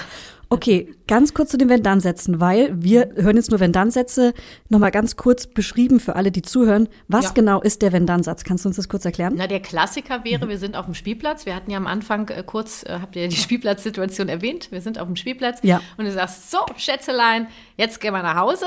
[0.48, 4.32] Okay, ganz kurz zu den Wenn-Dann-Sätzen, weil wir hören jetzt nur Wenn-Dann-Sätze.
[4.68, 6.88] Nochmal ganz kurz beschrieben für alle, die zuhören.
[7.09, 7.30] Was Ja.
[7.32, 8.44] genau ist der Wenn-Dann-Satz?
[8.44, 9.35] Kannst du uns das kurz erklären?
[9.37, 11.46] Na, der Klassiker wäre, wir sind auf dem Spielplatz.
[11.46, 14.70] Wir hatten ja am Anfang äh, kurz, äh, habt ihr ja die Spielplatzsituation erwähnt.
[14.70, 15.59] Wir sind auf dem Spielplatz.
[15.62, 15.80] Ja.
[15.96, 18.66] Und du sagst, so, Schätzelein, jetzt gehen wir nach Hause.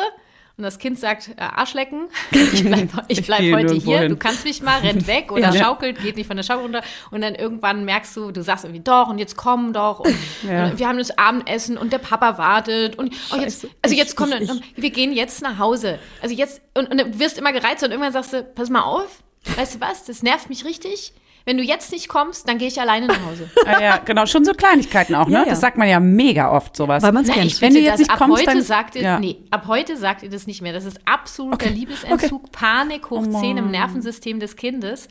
[0.60, 4.10] Und das Kind sagt, äh, Arschlecken, ich bleib, ich Ich bleib gehe heute hier, hin.
[4.10, 5.64] du kannst mich mal, rennt weg oder Ja.
[5.64, 6.82] schaukelt, geht nicht von der Schaukel runter.
[7.12, 10.02] Und dann irgendwann merkst du, du sagst irgendwie, doch, und jetzt komm doch.
[10.02, 10.66] Und, Ja.
[10.66, 12.98] und wir haben das Abendessen und der Papa wartet.
[12.98, 15.98] Und oh, jetzt, also Ich- jetzt komm, ich- dann, wir gehen jetzt nach Hause.
[16.22, 19.24] Also jetzt, und, und du wirst immer gereizt und irgendwann sagst du, pass mal auf,
[19.56, 21.14] weißt du was, das nervt mich richtig.
[21.50, 23.50] Wenn du jetzt nicht kommst, dann gehe ich alleine nach Hause.
[23.66, 25.34] Ah, ja, genau, schon so Kleinigkeiten auch, ne?
[25.34, 25.50] Ja, ja.
[25.50, 27.02] Das sagt man ja mega oft, sowas.
[27.02, 27.46] Weil man es kennt.
[27.48, 29.20] ich Wenn du jetzt das, nicht ab kommst, heute dann- sagt ihr, ja.
[29.20, 30.74] nee, ab heute sagt ihr das nicht mehr.
[30.74, 35.08] Das ist absoluter Liebesentzug, Panik hoch Oh 10 im Nervensystem des Kindes.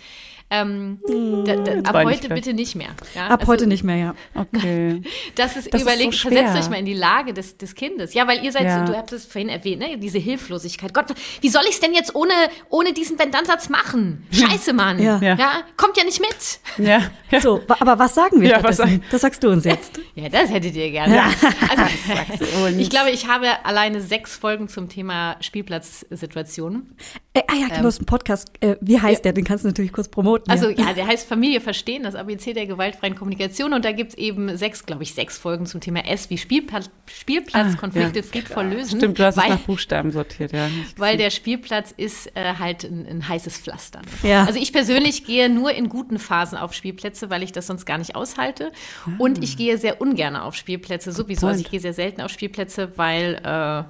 [0.51, 0.99] Ähm,
[1.45, 2.89] da, da, ab heute bitte nicht mehr.
[3.15, 3.27] Ja?
[3.29, 4.15] Ab Also, heute nicht mehr, ja.
[4.35, 5.03] Okay.
[5.35, 8.15] Das ist, Das ist überlegt, so versetzt euch mal in die Lage des, des Kindes.
[8.15, 8.87] Ja, weil ihr seid, Ja.
[8.87, 9.99] so, du habt es vorhin erwähnt, ne?
[9.99, 10.95] diese Hilflosigkeit.
[10.95, 11.07] Gott,
[11.43, 12.33] wie soll ich es denn jetzt ohne,
[12.71, 14.27] ohne diesen Bendansatz machen?
[14.31, 15.03] Scheiße, Mann.
[15.03, 15.21] Ja.
[15.23, 15.37] Ja.
[15.77, 16.87] kommt ja nicht mit.
[16.87, 17.03] Ja.
[17.41, 20.01] So, aber was sagen wir Ja, was sagen- Das sagst du uns jetzt.
[20.15, 21.23] Ja, das hättet ihr gerne.
[21.23, 26.97] Also, ich glaube, ich habe alleine sechs Folgen zum Thema Spielplatzsituationen.
[27.35, 28.51] Äh, ah ja, du hast einen Podcast.
[28.61, 29.33] Äh, wie heißt der?
[29.33, 30.38] Den kannst du natürlich kurz promoten.
[30.47, 30.93] Also ja.
[30.93, 33.73] der heißt Familie verstehen, das ABC der gewaltfreien Kommunikation.
[33.73, 36.91] Und da gibt es eben sechs, glaube ich, sechs Folgen zum Thema S wie Spielplatz,
[37.07, 38.29] Spielplatzkonflikte Ah, ja.
[38.29, 38.99] friedvoll lösen.
[38.99, 40.69] Stimmt, du hast es weil, nach Buchstaben sortiert, ja.
[40.97, 44.03] weil der Spielplatz ist äh, halt ein, ein heißes Pflaster.
[44.23, 44.45] Ja.
[44.45, 47.99] Also ich persönlich gehe nur in guten Phasen auf Spielplätze, weil ich das sonst gar
[47.99, 48.73] nicht aushalte.
[49.19, 51.47] Und ich gehe sehr ungern auf Spielplätze sowieso.
[51.47, 53.85] Also ich gehe sehr selten auf Spielplätze, weil, äh,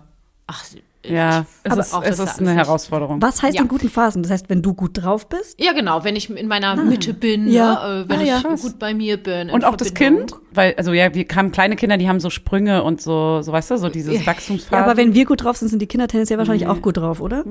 [0.47, 0.65] ach,
[1.07, 3.23] Ja, es Aber ist, auch es das ist eine Herausforderung.
[3.23, 3.63] was heißt ja.
[3.63, 4.23] in guten Phasen?
[4.25, 5.59] Das heißt, wenn du gut drauf bist?
[5.63, 7.75] Ja, genau, wenn ich in meiner Mitte bin, Ja.
[7.75, 8.43] ne, äh, wenn Ah, ich ja.
[8.43, 9.49] gut bei mir bin.
[9.49, 9.95] in Und auch das.
[9.95, 13.53] Kind, weil, also ja, wir haben kleine Kinder, die haben so Sprünge und so, so
[13.53, 14.75] weißt du, so dieses Wachstumsphase.
[14.81, 17.21] Ja, aber wenn wir gut drauf sind, sind die Kinder tendenziell wahrscheinlich auch gut drauf,
[17.21, 17.45] oder?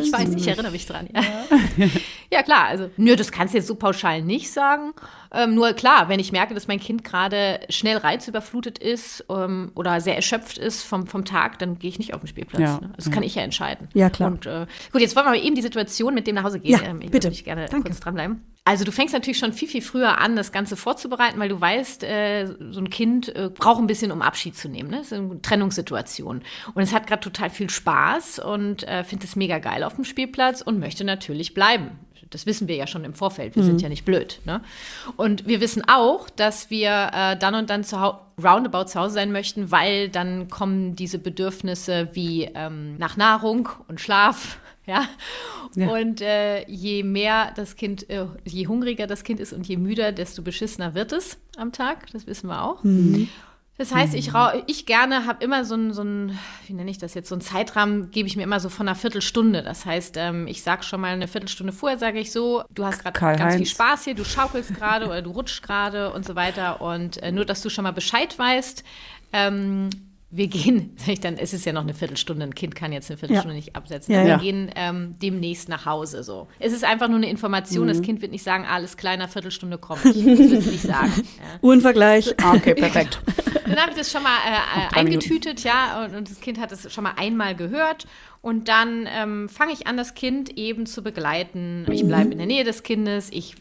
[0.00, 1.08] Ich weiß, ich erinnere mich dran.
[1.14, 1.22] Ja,
[2.32, 4.92] ja klar, also, nö, das kannst du jetzt so pauschal nicht sagen.
[5.32, 10.00] Ähm, nur klar, wenn ich merke, dass mein Kind gerade schnell reizüberflutet ist ähm, oder
[10.00, 12.60] sehr erschöpft ist vom, vom Tag, dann gehe ich nicht auf den Spielplatz.
[12.60, 12.90] Ja, Ne?
[12.96, 13.88] Das kann ich ja entscheiden.
[13.94, 14.30] Ja, klar.
[14.30, 16.72] Und äh, gut, jetzt wollen wir aber eben die Situation mit dem nach Hause gehen.
[16.72, 17.24] Ja, Ähm, ich bitte.
[17.24, 17.88] würde mich gerne Danke.
[17.88, 18.42] kurz dranbleiben.
[18.66, 22.02] Also du fängst natürlich schon viel, viel früher an, das Ganze vorzubereiten, weil du weißt,
[22.04, 24.88] äh, so ein Kind äh, braucht ein bisschen, um Abschied zu nehmen.
[24.90, 24.98] Ne?
[24.98, 26.42] Das ist eine Trennungssituation.
[26.72, 30.04] Und es hat gerade total viel Spaß und äh, findet es mega geil auf dem
[30.04, 31.98] Spielplatz und möchte natürlich bleiben.
[32.30, 33.54] Das wissen wir ja schon im Vorfeld.
[33.54, 34.40] Wir sind ja nicht blöd.
[34.44, 34.60] Ne?
[35.16, 39.14] Und wir wissen auch, dass wir äh, dann und dann zu Hau roundabout zu Hause
[39.14, 44.58] sein möchten, weil dann kommen diese Bedürfnisse wie ähm, nach Nahrung und Schlaf.
[44.86, 45.06] Ja?
[45.76, 45.88] Ja.
[45.88, 50.12] Und äh, je mehr das Kind, äh, je hungriger das Kind ist und je müder,
[50.12, 52.10] desto beschissener wird es am Tag.
[52.12, 52.82] Das wissen wir auch.
[53.76, 56.98] Das heißt, ich, rau- ich gerne habe immer so ein, so ein, wie nenne ich
[56.98, 59.62] das jetzt, so ein Zeitrahmen gebe ich mir immer so von einer Viertelstunde.
[59.62, 63.02] Das heißt, ähm, ich sage schon mal eine Viertelstunde vorher, sage ich so, du hast
[63.02, 66.80] gerade ganz viel Spaß hier, du schaukelst gerade oder du rutschst gerade und so weiter.
[66.82, 68.84] Und äh, nur, dass du schon mal Bescheid weißt,
[69.32, 69.90] ähm,
[70.36, 73.10] wir gehen, sag ich dann, es ist ja noch eine Viertelstunde, ein Kind kann jetzt
[73.10, 74.12] eine Viertelstunde nicht absetzen.
[74.14, 74.36] Ja, wir ja.
[74.38, 76.22] gehen ähm, demnächst nach Hause.
[76.24, 76.48] So.
[76.58, 77.88] Es ist einfach nur eine Information, Mhm.
[77.88, 80.24] das Kind wird nicht sagen, alles kleiner, Viertelstunde komme ich.
[80.24, 81.12] Das wird es nicht sagen.
[81.24, 81.58] Ja.
[81.62, 82.34] Uhrenvergleich.
[82.44, 83.20] Ah, okay, perfekt.
[83.66, 86.92] Dann habe ich das schon mal äh, eingetütet, ja, und, und das Kind hat es
[86.92, 88.06] schon mal einmal gehört.
[88.42, 91.86] Und dann ähm, fange ich an, das Kind eben zu begleiten.
[91.90, 93.54] Ich bleibe in der Nähe des Kindes, ich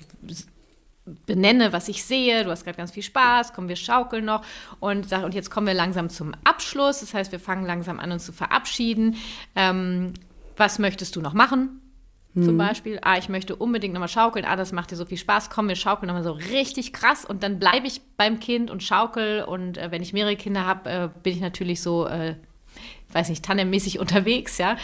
[1.05, 2.43] benenne, was ich sehe.
[2.43, 4.43] Du hast gerade ganz viel Spaß, komm, wir schaukeln noch.
[4.79, 7.01] Und, sag, und jetzt kommen wir langsam zum Abschluss.
[7.01, 9.17] Das heißt, wir fangen langsam an, uns zu verabschieden.
[9.55, 10.13] Ähm,
[10.55, 11.81] was möchtest du noch machen?
[12.35, 15.51] Zum Beispiel, ah, ich möchte unbedingt nochmal schaukeln, ah, das macht dir so viel Spaß,
[15.51, 19.43] komm, wir schaukeln nochmal so richtig krass und dann bleibe ich beim Kind und schaukel
[19.43, 22.33] und äh, wenn ich mehrere Kinder habe, äh, bin ich natürlich so, äh,
[23.13, 24.77] weiß nicht, tandemmäßig unterwegs, ja.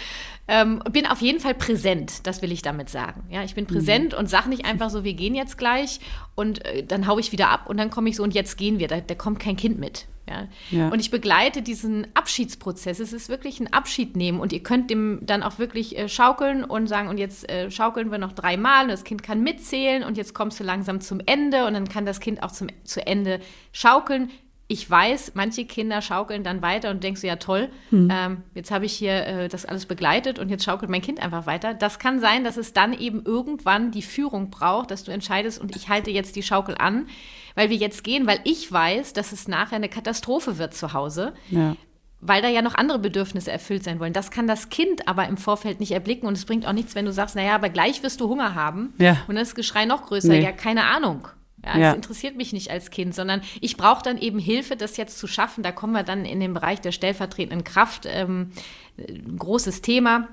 [0.48, 3.24] Ähm, bin auf jeden Fall präsent, das will ich damit sagen.
[3.30, 6.00] Ja, ich bin präsent und sage nicht einfach so, wir gehen jetzt gleich
[6.34, 8.80] und äh, dann hau ich wieder ab und dann komme ich so und jetzt gehen
[8.80, 10.08] wir, da, da kommt kein Kind mit.
[10.30, 10.48] Ja?
[10.72, 10.90] Ja.
[10.90, 13.00] Und ich begleite diesen Abschiedsprozess.
[13.00, 16.64] Es ist wirklich ein Abschied nehmen und ihr könnt dem dann auch wirklich äh, schaukeln
[16.64, 20.18] und sagen, und jetzt äh, schaukeln wir noch dreimal und das Kind kann mitzählen und
[20.18, 23.40] jetzt kommst du langsam zum Ende und dann kann das Kind auch zum, zu Ende
[23.72, 24.30] schaukeln.
[24.72, 28.86] Ich weiß, manche Kinder schaukeln dann weiter und denkst du, ja toll, ähm, jetzt habe
[28.86, 31.74] ich hier äh, das alles begleitet und jetzt schaukelt mein Kind einfach weiter.
[31.74, 35.76] Das kann sein, dass es dann eben irgendwann die Führung braucht, dass du entscheidest und
[35.76, 37.08] ich halte jetzt die Schaukel an,
[37.56, 41.34] weil wir jetzt gehen, weil ich weiß, dass es nachher eine Katastrophe wird zu Hause
[41.50, 41.76] Ja.
[42.22, 44.14] weil da ja noch andere Bedürfnisse erfüllt sein wollen.
[44.14, 47.06] Das kann das Kind aber im Vorfeld nicht erblicken und es bringt auch nichts, wenn
[47.06, 49.14] du sagst, naja, aber gleich wirst du Hunger haben Ja.
[49.28, 50.28] und dann ist das Geschrei noch größer.
[50.28, 50.44] Nee.
[50.44, 51.28] Ja, keine Ahnung.
[51.66, 51.86] Ja, Ja.
[51.88, 55.28] Das interessiert mich nicht als Kind, sondern ich brauche dann eben Hilfe, das jetzt zu
[55.28, 55.64] schaffen.
[55.64, 58.06] Da kommen wir dann in den Bereich der stellvertretenden Kraft.
[58.08, 58.52] Ähm,
[58.98, 60.28] ein großes Thema.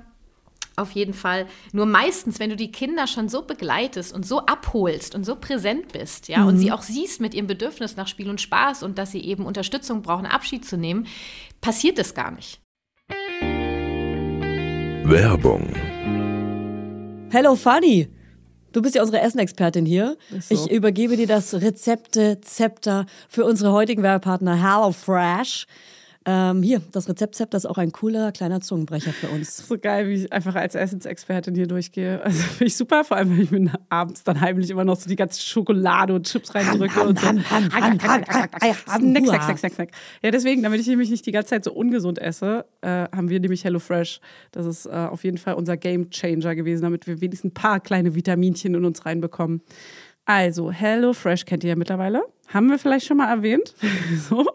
[0.77, 1.47] Auf jeden Fall.
[1.73, 5.93] Nur meistens, wenn du die Kinder schon so begleitest und so abholst und so präsent
[5.93, 9.11] bist, ja, und sie auch siehst mit ihrem Bedürfnis nach Spiel und Spaß und dass
[9.11, 11.07] sie eben Unterstützung brauchen, Abschied zu nehmen,
[11.63, 12.61] passiert es gar nicht.
[15.09, 15.73] Werbung,
[17.31, 18.09] Hello Funny.
[18.77, 20.19] Du bist ja unsere Essenexpertin hier.
[20.39, 20.55] So.
[20.55, 25.67] Ich übergebe dir das Rezepte-Zepter für unsere heutigen Werbepartner HelloFresh.
[26.29, 29.69] Ähm, hier, das Rezeptzepter ist auch ein cooler kleiner Zungenbrecher für uns.
[29.69, 32.21] So geil, wie ich einfach als Essensexpertin hier durchgehe.
[32.21, 35.09] Also finde ich super, vor allem, wenn ich mir abends dann heimlich immer noch so
[35.09, 37.27] die ganze Schokolade und Chips reindrücke und so.
[37.29, 37.47] Snack,
[38.01, 39.91] snack, snack, snack, snack.
[40.21, 43.39] Ja, deswegen, damit ich nämlich nicht die ganze Zeit so ungesund esse, äh, haben wir
[43.39, 44.21] nämlich HelloFresh.
[44.51, 47.79] Das ist äh, auf jeden Fall unser Game Changer gewesen, damit wir wenigstens ein paar
[47.79, 49.63] kleine Vitaminchen in uns reinbekommen.
[50.27, 52.25] Also, HelloFresh kennt ihr ja mittlerweile.
[52.49, 53.75] Haben wir vielleicht schon mal erwähnt.
[54.29, 54.47] so.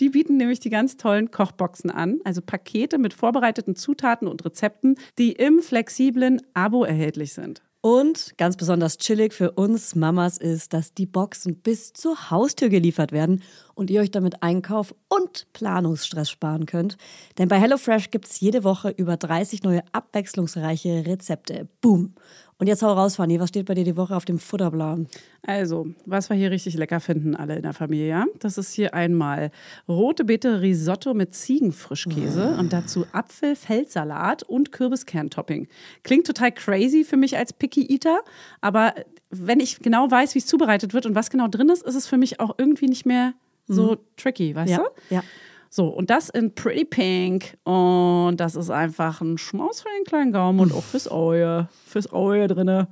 [0.00, 4.96] Die bieten nämlich die ganz tollen Kochboxen an, also Pakete mit vorbereiteten Zutaten und Rezepten,
[5.18, 7.62] die im flexiblen Abo erhältlich sind.
[7.82, 13.10] Und ganz besonders chillig für uns Mamas ist, dass die Boxen bis zur Haustür geliefert
[13.10, 13.42] werden
[13.74, 16.98] und ihr euch damit Einkauf und Planungsstress sparen könnt.
[17.38, 21.68] Denn bei HelloFresh gibt es jede Woche über 30 neue abwechslungsreiche Rezepte.
[21.80, 22.14] Boom!
[22.60, 25.08] Und jetzt hau raus, Fanny, was steht bei dir die Woche auf dem Futterplan?
[25.46, 28.26] Also, was wir hier richtig lecker finden, alle in der Familie, ja?
[28.38, 29.50] Das ist hier einmal
[29.88, 35.68] rote Beete Risotto mit Ziegenfrischkäse und dazu Apfel, Feldsalat und Kürbiskerntopping.
[36.04, 38.20] Klingt total crazy für mich als Picky Eater,
[38.60, 38.94] aber
[39.30, 42.06] wenn ich genau weiß, wie es zubereitet wird und was genau drin ist, ist es
[42.06, 43.32] für mich auch irgendwie nicht mehr
[43.68, 45.14] so tricky, weißt Ja, du?
[45.14, 45.22] ja.
[45.70, 47.56] So, und das in Pretty Pink.
[47.64, 51.68] Und das ist einfach ein Schmaus für den kleinen Gaumen und auch fürs Auge.
[51.86, 52.88] Fürs Auge drinne.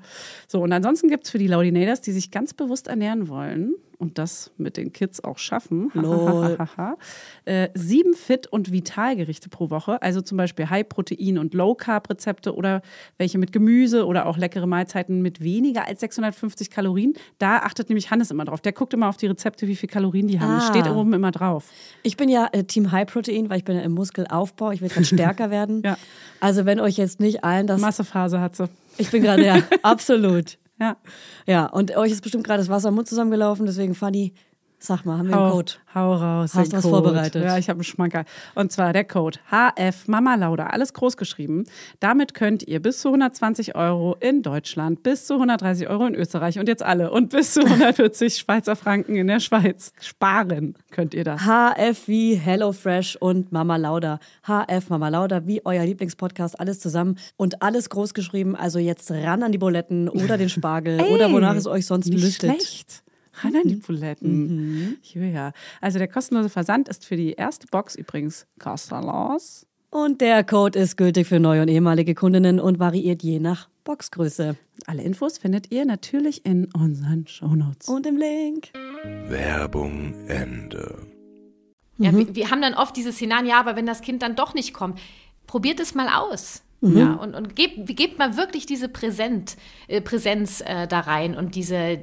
[0.46, 4.16] So, und ansonsten gibt es für die Laudinators, die sich ganz bewusst ernähren wollen und
[4.18, 5.90] das mit den Kids auch schaffen,
[7.44, 10.00] äh, sieben Fit- und Vitalgerichte pro Woche.
[10.02, 12.82] Also zum Beispiel High-Protein- und Low-Carb-Rezepte oder
[13.16, 17.14] welche mit Gemüse oder auch leckere Mahlzeiten mit weniger als 650 Kalorien.
[17.38, 18.60] Da achtet nämlich Hannes immer drauf.
[18.60, 20.54] Der guckt immer auf die Rezepte, wie viel Kalorien die haben.
[20.54, 20.72] Das Ah.
[20.74, 21.64] steht oben immer drauf.
[22.02, 24.70] Ich bin ja äh, Team High Protein, weil ich bin ja im Muskelaufbau.
[24.70, 25.82] Ich will gerade stärker werden.
[25.84, 25.96] Ja.
[26.40, 27.80] Also wenn euch jetzt nicht allen das...
[27.80, 28.68] Massephase hat sie.
[28.96, 30.58] Ich bin gerade, ja, absolut.
[30.80, 30.96] Ja.
[31.46, 33.66] Ja, und euch ist bestimmt gerade das Wasser im Mund zusammengelaufen.
[33.66, 34.34] Deswegen, Fanny,
[34.78, 35.72] sag mal, haben wir einen Hau, Code?
[35.94, 36.54] hau raus.
[36.54, 36.94] Hast den was Code.
[37.02, 37.42] vorbereitet?
[37.44, 38.24] Ja, ich habe einen Schmankerl.
[38.54, 41.64] Und zwar der Code HF Mama Lauda, alles groß geschrieben.
[42.00, 46.58] Damit könnt ihr bis zu 120 Euro in Deutschland, bis zu 130 Euro in Österreich
[46.58, 51.24] und jetzt alle und bis zu 140 Schweizer Franken in der Schweiz sparen könnt ihr
[51.24, 51.40] das.
[51.42, 54.20] HF wie HelloFresh und Mama Lauda.
[54.46, 58.54] HF Mama Lauda wie euer Lieblingspodcast, alles zusammen und alles groß geschrieben.
[58.56, 62.22] Also jetzt ran an die Buletten oder den Spargel oder wonach es euch sonst Nicht
[62.22, 62.50] lüstet.
[62.52, 63.02] schlecht.
[63.44, 64.98] Ran an die Buletten.
[65.14, 65.52] Ja.
[65.80, 69.66] Also der kostenlose Versand ist für die erste Box übrigens kostenlos.
[69.90, 74.56] Und der Code ist gültig für neue und ehemalige Kundinnen und variiert je nach Boxgröße.
[74.86, 77.88] Alle Infos findet ihr natürlich in unseren Shownotes.
[77.88, 78.68] Und im Link.
[79.28, 81.06] Werbung Ende.
[81.96, 82.18] Ja, Mhm.
[82.18, 84.74] wir, wir haben dann oft dieses Szenario, ja, aber wenn das Kind dann doch nicht
[84.74, 84.98] kommt,
[85.46, 86.62] probiert es mal aus.
[86.80, 86.96] Mhm.
[86.96, 89.56] Ja, und, und gebt, gebt mal wirklich diese Präsent,
[89.88, 91.98] äh, Präsenz äh, da rein und diese,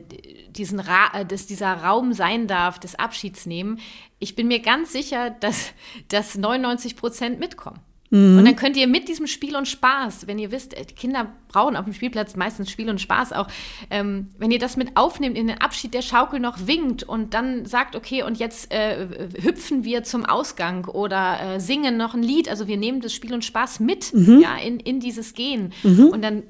[0.49, 3.79] diesen Ra äh, dass dieser Raum sein darf, des Abschieds nehmen.
[4.19, 5.71] Ich bin mir ganz sicher, dass,
[6.09, 7.79] dass 99 Prozent mitkommen.
[8.39, 11.75] Und dann könnt ihr mit diesem Spiel und Spaß, wenn ihr wisst, äh, Kinder brauchen
[11.75, 13.47] auf dem Spielplatz meistens Spiel und Spaß auch,
[13.89, 17.65] ähm, wenn ihr das mit aufnehmt, in den Abschied der Schaukel noch winkt und dann
[17.65, 19.07] sagt, okay, und jetzt äh,
[19.41, 23.33] hüpfen wir zum Ausgang oder äh, singen noch ein Lied, also wir nehmen das Spiel
[23.33, 25.73] und Spaß mit ja, in, in dieses Gehen.
[25.83, 26.43] Und dann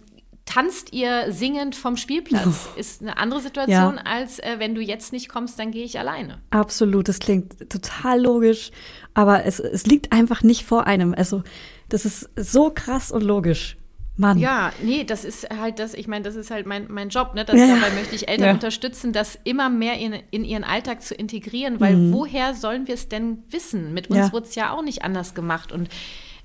[0.45, 2.69] tanzt ihr singend vom Spielplatz.
[2.75, 6.39] Ist eine andere Situation, als äh, wenn du jetzt nicht kommst, dann gehe ich alleine.
[6.51, 8.71] Absolut, das klingt total logisch,
[9.13, 11.13] aber es, es liegt einfach nicht vor einem.
[11.15, 11.43] Also,
[11.89, 13.77] das ist so krass und logisch.
[14.17, 14.37] Mann.
[14.37, 17.43] Ja, nee, das ist halt das, ich meine, das ist halt mein, mein Job, ne?
[17.43, 17.75] Das, Ja, ja.
[17.75, 18.53] Dabei möchte ich Eltern Ja.
[18.53, 23.09] unterstützen, das immer mehr in, in ihren Alltag zu integrieren, weil woher sollen wir es
[23.09, 23.93] denn wissen?
[23.93, 24.31] Mit uns Ja.
[24.31, 25.73] wurde es ja auch nicht anders gemacht.
[25.73, 25.89] Und,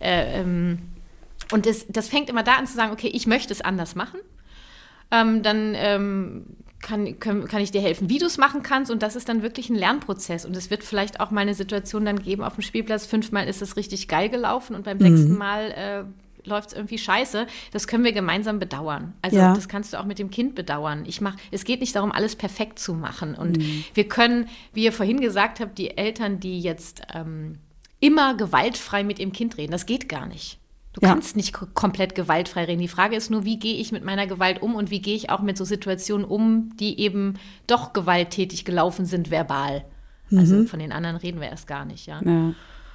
[0.00, 0.80] äh, ähm,
[1.52, 4.20] und das, das fängt immer da an zu sagen, okay, ich möchte es anders machen.
[5.10, 6.46] Ähm, dann ähm,
[6.80, 8.90] kann, können, kann ich dir helfen, wie du es machen kannst.
[8.90, 10.44] Und das ist dann wirklich ein Lernprozess.
[10.46, 13.06] Und es wird vielleicht auch mal eine Situation dann geben auf dem Spielplatz.
[13.06, 15.02] Fünfmal ist es richtig geil gelaufen und beim Mhm.
[15.02, 17.46] sechsten Mal äh, läuft es irgendwie scheiße.
[17.72, 19.12] Das können wir gemeinsam bedauern.
[19.20, 19.52] Also Ja.
[19.52, 21.04] das kannst du auch mit dem Kind bedauern.
[21.06, 23.34] Ich mach, es geht nicht darum, alles perfekt zu machen.
[23.34, 23.84] Und Mhm.
[23.94, 27.58] wir können, wie ihr vorhin gesagt habt, die Eltern, die jetzt ähm,
[27.98, 30.59] immer gewaltfrei mit ihrem Kind reden, das geht gar nicht.
[30.92, 31.10] Du Ja.
[31.10, 32.80] kannst nicht ko- komplett gewaltfrei reden.
[32.80, 35.30] Die Frage ist nur, wie gehe ich mit meiner Gewalt um und wie gehe ich
[35.30, 37.34] auch mit so Situationen um, die eben
[37.68, 39.84] doch gewalttätig gelaufen sind, verbal.
[40.30, 40.38] Mhm.
[40.38, 42.20] Also von den anderen reden wir erst gar nicht, ja.
[42.24, 42.54] Ja.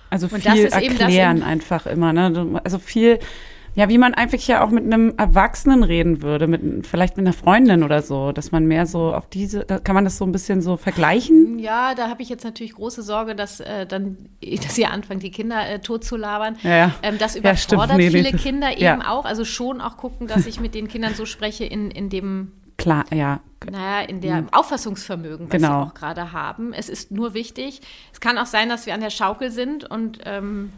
[0.09, 2.11] Also viel erklären in- einfach immer.
[2.13, 2.59] Ne?
[2.63, 3.19] Also viel,
[3.75, 7.33] ja, wie man einfach ja auch mit einem Erwachsenen reden würde, mit vielleicht mit einer
[7.33, 10.31] Freundin oder so, dass man mehr so auf diese, da kann man das so ein
[10.31, 11.59] bisschen so vergleichen.
[11.59, 14.17] Ja, da habe ich jetzt natürlich große Sorge, dass äh, dann,
[14.63, 16.55] dass ihr anfangt, die Kinder äh, tot zu labern.
[16.63, 16.91] Ja, ja.
[17.03, 19.09] Ähm, das Ja, überfordert Nee, nee, viele das- Kinder eben ja.
[19.11, 19.25] auch.
[19.25, 23.05] Also schon auch gucken, dass ich mit den Kindern so spreche in, in dem klar,
[23.13, 23.39] ja.
[23.71, 25.83] naja, in der Auffassungsvermögen, was Genau.
[25.83, 26.73] sie auch gerade haben.
[26.73, 27.81] Es ist nur wichtig.
[28.13, 30.71] Es kann auch sein, dass wir an der Schaukel sind und ähm,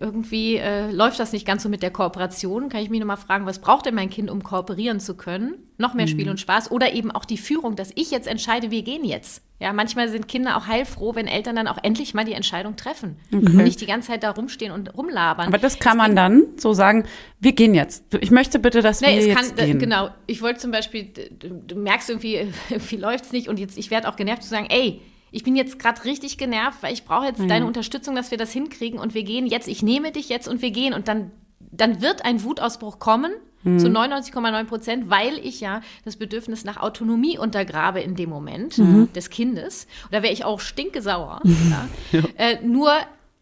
[0.00, 2.68] irgendwie äh, läuft das nicht ganz so mit der Kooperation.
[2.68, 5.54] Kann ich mich nochmal fragen, was braucht denn mein Kind, um kooperieren zu können?
[5.78, 8.82] Noch mehr Spiel und Spaß oder eben auch die Führung, dass ich jetzt entscheide, wir
[8.82, 9.42] gehen jetzt.
[9.58, 13.16] Ja, manchmal sind Kinder auch heilfroh, wenn Eltern dann auch endlich mal die Entscheidung treffen
[13.32, 15.46] und nicht die ganze Zeit da rumstehen und rumlabern.
[15.46, 17.04] Aber das kann man dann so sagen,
[17.40, 18.04] wir gehen jetzt.
[18.20, 19.78] Ich möchte bitte, dass Nee, wir es jetzt kann, gehen.
[19.78, 20.10] genau.
[20.26, 21.04] Ich wollte zum Beispiel,
[21.38, 22.34] du, du merkst irgendwie,
[22.70, 25.56] irgendwie läuft es nicht und jetzt, ich werde auch genervt zu sagen, ey, ich bin
[25.56, 29.14] jetzt gerade richtig genervt, weil ich brauche jetzt deine Unterstützung, dass wir das hinkriegen und
[29.14, 32.42] wir gehen jetzt, ich nehme dich jetzt und wir gehen und dann, dann wird ein
[32.42, 33.32] Wutausbruch kommen
[33.78, 38.78] zu 99,9 Prozent, weil ich ja das Bedürfnis nach Autonomie untergrabe in dem Moment
[39.16, 39.88] des Kindes.
[40.04, 41.40] Und da wäre ich auch stinkesauer.
[42.12, 42.20] ja.
[42.36, 42.92] Äh, nur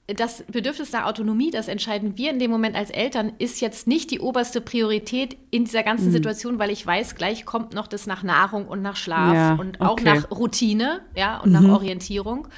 [0.06, 4.10] das Bedürfnis nach Autonomie, das entscheiden wir in dem Moment als Eltern, ist jetzt nicht
[4.10, 8.22] die oberste Priorität in dieser ganzen Situation, weil ich weiß, gleich kommt noch das nach
[8.22, 10.04] Nahrung und nach Schlaf Ja, und auch okay.
[10.04, 12.48] nach Routine, ja, und nach Orientierung.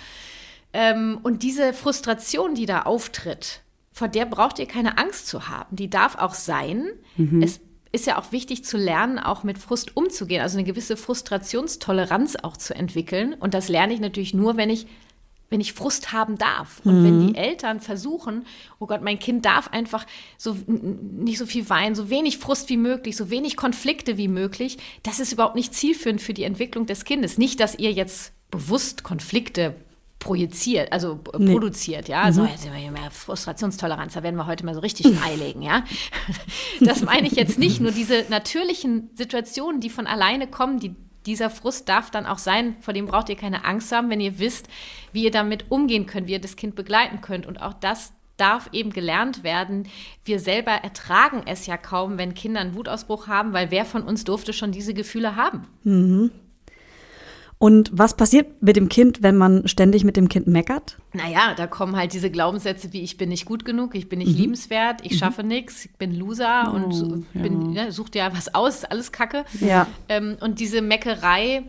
[0.72, 5.76] Ähm, und diese Frustration, die da auftritt, vor der braucht ihr keine Angst zu haben.
[5.76, 6.86] Die darf auch sein.
[7.42, 7.60] Es
[7.92, 12.56] ist ja auch wichtig zu lernen, auch mit Frust umzugehen, also eine gewisse Frustrationstoleranz auch
[12.58, 13.34] zu entwickeln.
[13.34, 14.86] Und das lerne ich natürlich nur, wenn ich
[15.48, 18.44] wenn ich Frust haben darf und wenn die Eltern versuchen,
[18.80, 20.04] oh Gott, mein Kind darf einfach
[20.36, 24.78] so nicht so viel weinen, so wenig Frust wie möglich, so wenig Konflikte wie möglich,
[25.04, 27.38] das ist überhaupt nicht zielführend für die Entwicklung des Kindes.
[27.38, 29.74] Nicht, dass ihr jetzt bewusst Konflikte
[30.18, 32.32] projiziert, also äh, produziert, ja.
[32.32, 35.62] So, jetzt sind wir hier mehr Frustrationstoleranz, da werden wir heute mal so richtig beilegen,
[35.62, 35.84] ja.
[36.80, 41.50] Das meine ich jetzt nicht, nur diese natürlichen Situationen, die von alleine kommen, die dieser
[41.50, 44.68] Frust darf dann auch sein, vor dem braucht ihr keine Angst haben, wenn ihr wisst,
[45.12, 47.46] wie ihr damit umgehen könnt, wie ihr das Kind begleiten könnt.
[47.46, 49.88] Und auch das darf eben gelernt werden.
[50.24, 54.24] Wir selber ertragen es ja kaum, wenn Kinder einen Wutausbruch haben, weil wer von uns
[54.24, 55.66] durfte schon diese Gefühle haben?
[57.58, 60.98] Und was passiert mit dem Kind, wenn man ständig mit dem Kind meckert?
[61.14, 64.36] Naja, da kommen halt diese Glaubenssätze wie ich bin nicht gut genug, ich bin nicht
[64.36, 68.84] liebenswert, ich schaffe nichts, ich bin Loser und so, bin, ne, such dir was aus,
[68.84, 69.44] alles Kacke.
[69.60, 69.86] Ja.
[70.10, 71.64] Ähm, und diese Meckerei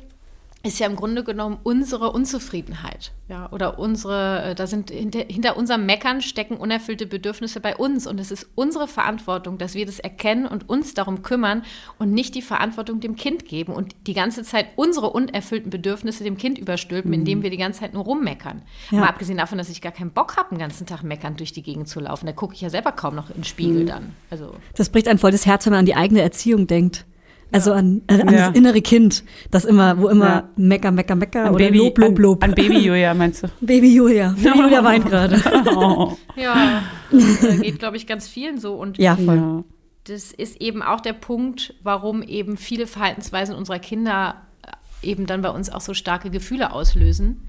[0.64, 3.12] ist ja im Grunde genommen unsere Unzufriedenheit.
[3.30, 8.08] Ja, oder unsere, äh, da sind hinter, hinter unserem Meckern stecken unerfüllte Bedürfnisse bei uns.
[8.08, 11.64] Und es ist unsere Verantwortung, dass wir das erkennen und uns darum kümmern
[12.00, 16.38] und nicht die Verantwortung dem Kind geben und die ganze Zeit unsere unerfüllten Bedürfnisse dem
[16.38, 18.62] Kind überstülpen, indem wir die ganze Zeit nur rummeckern.
[18.92, 19.02] Ja.
[19.02, 21.64] Mal abgesehen davon, dass ich gar keinen Bock habe, den ganzen Tag meckern durch die
[21.64, 22.26] Gegend zu laufen.
[22.26, 24.16] Da gucke ich ja selber kaum noch in den Spiegel dann.
[24.30, 27.06] Also Das bricht ein voll das Herz, wenn man an die eigene Erziehung denkt.
[27.52, 28.48] Also an, äh, an Ja.
[28.50, 30.50] das innere Kind, das immer, wo immer Ja.
[30.58, 32.44] mecker, mecker, mecker An oder Baby, lob, lob, lob.
[32.44, 33.48] An, an Baby Julia, meinst du?
[33.62, 34.36] Baby Julia.
[34.38, 35.42] Baby Julia weint gerade.
[35.76, 36.18] Oh.
[36.36, 38.74] ja, das äh, geht, glaube ich, ganz vielen so.
[38.76, 39.36] Und Ja, voll.
[39.38, 39.64] Ja.
[40.06, 45.42] das ist eben auch der Punkt, warum eben viele Verhaltensweisen unserer Kinder äh, eben dann
[45.42, 47.48] bei uns auch so starke Gefühle auslösen,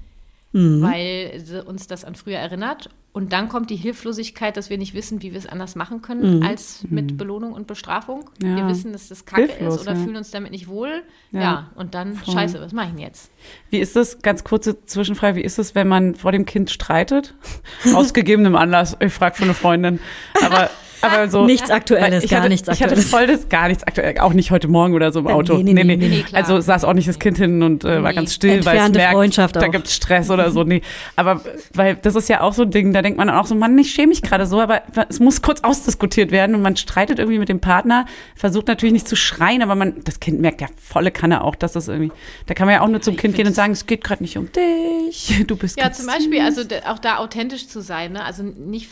[0.51, 0.81] Mhm.
[0.81, 2.89] weil sie uns das an früher erinnert.
[3.11, 6.43] Und dann kommt die Hilflosigkeit, dass wir nicht wissen, wie wir es anders machen können
[6.43, 8.29] als mit Belohnung und Bestrafung.
[8.41, 8.49] Mhm.
[8.49, 8.55] Ja.
[8.57, 10.03] Wir wissen, dass das Kacke Hilflos, ist oder ja.
[10.03, 11.01] fühlen uns damit nicht wohl.
[11.31, 11.41] Ja.
[11.41, 13.31] Ja, und dann, scheiße, was mache ich denn jetzt?
[13.71, 17.33] Wie ist das, ganz kurze Zwischenfrage, wie ist es, wenn man vor dem Kind streitet?
[17.95, 19.99] Aus gegebenem Anlass, ich frage für eine Freundin.
[20.45, 20.69] Aber,
[21.01, 21.45] aber so.
[21.45, 23.09] Nichts Aktuelles, ich gar hatte, nichts Ich hatte Aktuelles.
[23.09, 25.57] voll das, gar nichts aktuell, auch nicht heute Morgen oder so im Äh, Auto.
[25.57, 26.41] nee, nee, nee, nee, nee, klar.
[26.41, 28.15] Also saß auch nicht das Kind hin und äh, war Nee.
[28.15, 29.71] ganz still, weil es Entfernte merkt, Freundschaft da auch.
[29.71, 30.63] gibt's Stress oder so.
[30.63, 30.81] Nee,
[31.15, 31.41] aber
[31.73, 33.91] weil das ist ja auch so ein Ding, da denkt man auch so, Mann, ich
[33.91, 37.49] schäme mich gerade so, aber es muss kurz ausdiskutiert werden und man streitet irgendwie mit
[37.49, 41.43] dem Partner, versucht natürlich nicht zu schreien, aber man, das Kind merkt ja volle Kanne
[41.43, 42.11] auch, dass das irgendwie,
[42.47, 44.23] da kann man ja auch nur zum ich Kind gehen und sagen, es geht gerade
[44.23, 48.13] nicht um dich, du bist Ja, ganz zum Beispiel, also auch da authentisch zu sein.
[48.13, 48.23] Ne?
[48.23, 48.89] Also nicht,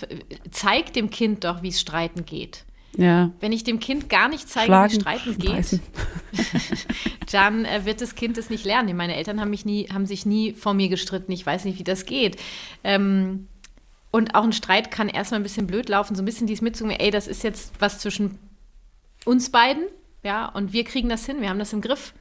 [0.51, 2.65] zeig dem Kind doch, wie es streiten geht.
[2.95, 3.31] Ja.
[3.39, 5.79] Wenn ich dem Kind gar nicht zeige, Schlagen, wie Streiten geht,
[7.31, 8.95] dann äh, wird das Kind es nicht lernen.
[8.95, 11.31] Meine Eltern haben, mich nie, haben sich nie vor mir gestritten.
[11.31, 12.37] Ich weiß nicht, wie das geht.
[12.83, 13.47] Ähm,
[14.09, 16.99] und auch ein Streit kann erstmal ein bisschen blöd laufen, so ein bisschen dies mitzugeben,
[16.99, 18.39] ey, das ist jetzt was zwischen
[19.25, 19.83] uns beiden,
[20.23, 22.13] ja, und wir kriegen das hin, wir haben das im Griff.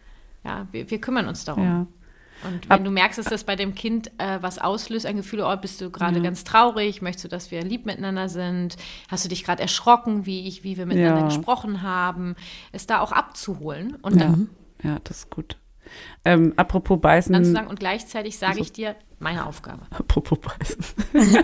[0.45, 1.65] Ja, wir, wir kümmern uns darum.
[1.65, 1.87] Ja.
[2.45, 5.57] Und wenn du merkst, dass das bei dem Kind äh, was auslöst, ein Gefühl, oh,
[5.57, 8.77] bist du gerade ganz traurig, möchtest du, dass wir lieb miteinander sind,
[9.09, 11.27] hast du dich gerade erschrocken, wie ich, wie wir miteinander Ja.
[11.27, 12.37] gesprochen haben,
[12.73, 14.27] es da auch abzuholen und Ja.
[14.27, 14.51] dann,
[14.83, 15.57] ja, das ist gut.
[16.25, 17.33] Ähm, apropos beißen.
[17.33, 19.83] dann zu sagen, und gleichzeitig sage ich dir, meine Aufgabe.
[19.91, 20.85] apropos beißen.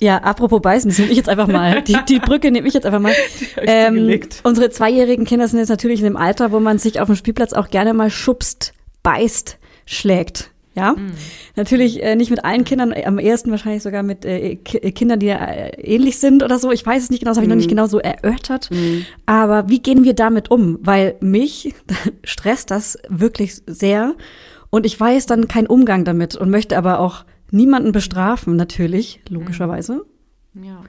[0.00, 1.82] Ja, apropos beißen, das nehme ich jetzt einfach mal.
[1.82, 3.14] Die, die Brücke nehme ich jetzt einfach mal.
[3.66, 7.16] Ähm, unsere zweijährigen Kinder sind jetzt natürlich in dem Alter, wo man sich auf dem
[7.16, 9.58] Spielplatz auch gerne mal schubst, beißt,
[9.90, 10.50] schlägt.
[10.76, 11.10] Ja, mhm.
[11.56, 15.70] natürlich äh, nicht mit allen Kindern, am ehesten wahrscheinlich sogar mit äh, Kindern, die äh,
[15.82, 16.70] ähnlich sind oder so.
[16.70, 17.56] Ich weiß es nicht genau, das habe ich mhm.
[17.56, 18.70] noch nicht genau so erörtert.
[18.70, 19.04] Mhm.
[19.26, 20.78] Aber wie gehen wir damit um?
[20.80, 21.74] Weil mich
[22.24, 24.14] stresst das wirklich sehr
[24.70, 30.04] und ich weiß dann keinen Umgang damit und möchte aber auch niemanden bestrafen, natürlich, logischerweise.
[30.54, 30.82] Ja.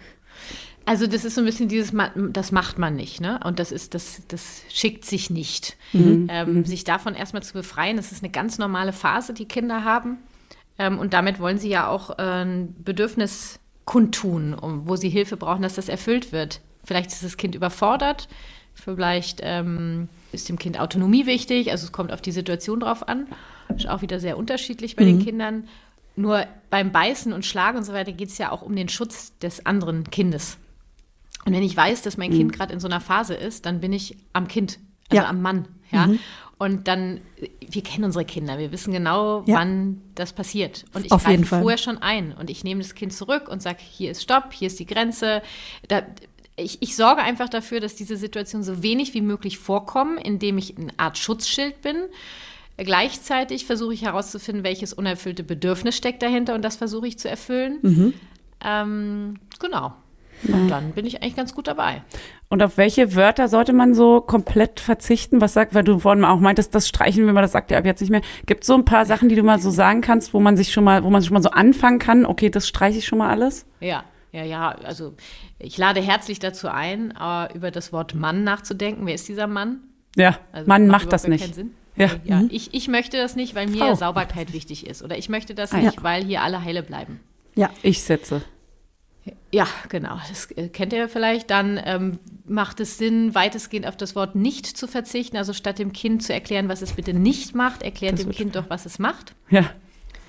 [0.85, 1.93] Also das ist so ein bisschen dieses,
[2.31, 3.39] das macht man nicht, ne?
[3.43, 5.77] Und das ist, das, das schickt sich nicht.
[5.93, 6.27] Mhm.
[6.29, 6.65] Ähm, mhm.
[6.65, 10.17] sich davon erstmal zu befreien, das ist eine ganz normale Phase, die Kinder haben.
[10.79, 15.37] Ähm, und damit wollen sie ja auch äh, ein Bedürfnis kundtun, um, wo sie Hilfe
[15.37, 16.61] brauchen, dass das erfüllt wird.
[16.83, 18.27] Vielleicht ist das Kind überfordert,
[18.73, 23.27] vielleicht ähm, ist dem Kind Autonomie wichtig, also es kommt auf die Situation drauf an.
[23.75, 25.07] Ist auch wieder sehr unterschiedlich bei mhm.
[25.07, 25.67] den Kindern.
[26.15, 29.37] Nur beim Beißen und Schlagen und so weiter geht es ja auch um den Schutz
[29.39, 30.57] des anderen Kindes.
[31.45, 32.37] Und wenn ich weiß, dass mein mhm.
[32.37, 34.79] Kind gerade in so einer Phase ist, dann bin ich am Kind,
[35.09, 35.29] also ja.
[35.29, 35.67] am Mann.
[35.91, 36.07] Ja?
[36.07, 36.19] Mhm.
[36.57, 37.21] Und dann,
[37.67, 39.55] wir kennen unsere Kinder, wir wissen genau, ja.
[39.55, 40.85] wann das passiert.
[40.93, 43.79] Und ich Auf greife vorher schon ein und ich nehme das Kind zurück und sage,
[43.81, 45.41] hier ist Stopp, hier ist die Grenze.
[45.87, 46.03] Da,
[46.55, 50.77] ich, ich, sorge einfach dafür, dass diese Situationen so wenig wie möglich vorkommen, indem ich
[50.77, 51.97] eine Art Schutzschild bin.
[52.77, 57.79] Gleichzeitig versuche ich herauszufinden, welches unerfüllte Bedürfnis steckt dahinter und das versuche ich zu erfüllen.
[57.81, 58.13] Mhm.
[58.63, 59.95] Ähm, genau.
[60.47, 62.01] Und dann bin ich eigentlich ganz gut dabei.
[62.49, 65.41] Und auf welche Wörter sollte man so komplett verzichten?
[65.41, 67.85] Was sagt, weil du vorhin auch meintest, das streichen wir mal, das sagt ihr ab
[67.85, 68.21] jetzt nicht mehr.
[68.45, 70.71] Gibt es so ein paar Sachen, die du mal so sagen kannst, wo man sich
[70.71, 72.25] schon mal, wo man schon mal so anfangen kann?
[72.25, 73.65] Okay, das streiche ich schon mal alles?
[73.79, 74.69] Ja, ja, ja.
[74.83, 75.13] Also
[75.59, 79.05] ich lade herzlich dazu ein, uh, über das Wort Mann nachzudenken.
[79.05, 79.81] Wer ist dieser Mann?
[80.15, 81.55] Ja, also, Mann macht, macht das nicht.
[81.95, 82.09] Ja.
[82.23, 82.41] ja.
[82.41, 82.49] Mhm.
[82.51, 83.95] Ich, ich möchte das nicht, weil mir Frau.
[83.95, 85.03] Sauberkeit wichtig ist.
[85.03, 86.03] Oder ich möchte das ah, nicht, ja.
[86.03, 87.19] weil hier alle heile bleiben.
[87.55, 88.41] Ja, ich setze.
[89.51, 90.17] Ja, genau.
[90.29, 91.49] Das äh, kennt ihr vielleicht.
[91.49, 95.37] Dann ähm, macht es Sinn, weitestgehend auf das Wort nicht zu verzichten.
[95.37, 98.53] Also statt dem Kind zu erklären, was es bitte nicht macht, erklärt das dem Kind
[98.53, 98.63] schwer.
[98.63, 99.35] doch, was es macht.
[99.49, 99.69] Ja.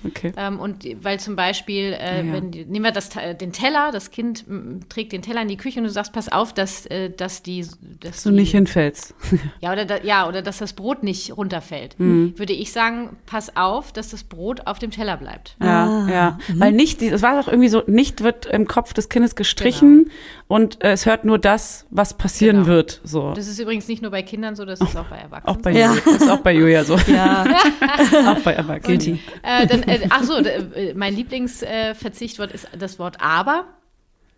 [0.05, 0.31] Okay.
[0.37, 2.33] Ähm, und weil zum Beispiel, äh, ja.
[2.33, 4.45] wenn, nehmen wir das, den Teller, das Kind
[4.89, 7.65] trägt den Teller in die Küche und du sagst, pass auf, dass, äh, dass die.
[7.99, 9.15] Dass, du die, nicht hinfällst.
[9.61, 11.99] ja, oder da, ja, oder dass das Brot nicht runterfällt.
[11.99, 12.37] Mhm.
[12.37, 15.55] Würde ich sagen, pass auf, dass das Brot auf dem Teller bleibt.
[15.61, 16.09] Ja, ah.
[16.11, 16.39] ja.
[16.47, 16.59] Mhm.
[16.59, 20.15] Weil nicht, es war doch irgendwie so, nicht wird im Kopf des Kindes gestrichen genau.
[20.47, 22.67] und äh, es hört nur das, was passieren genau.
[22.67, 23.01] wird.
[23.03, 23.33] So.
[23.33, 25.55] Das ist übrigens nicht nur bei Kindern so, das ist auch bei Erwachsenen.
[25.55, 25.79] Auch bei, so.
[25.79, 25.95] ja.
[26.05, 26.97] Das ist auch bei Julia so.
[27.07, 27.45] Ja.
[28.27, 29.19] auch bei Erwachsenen.
[29.41, 33.65] Äh, dann, äh, ach so, äh, mein Lieblingsverzichtwort ist das Wort aber.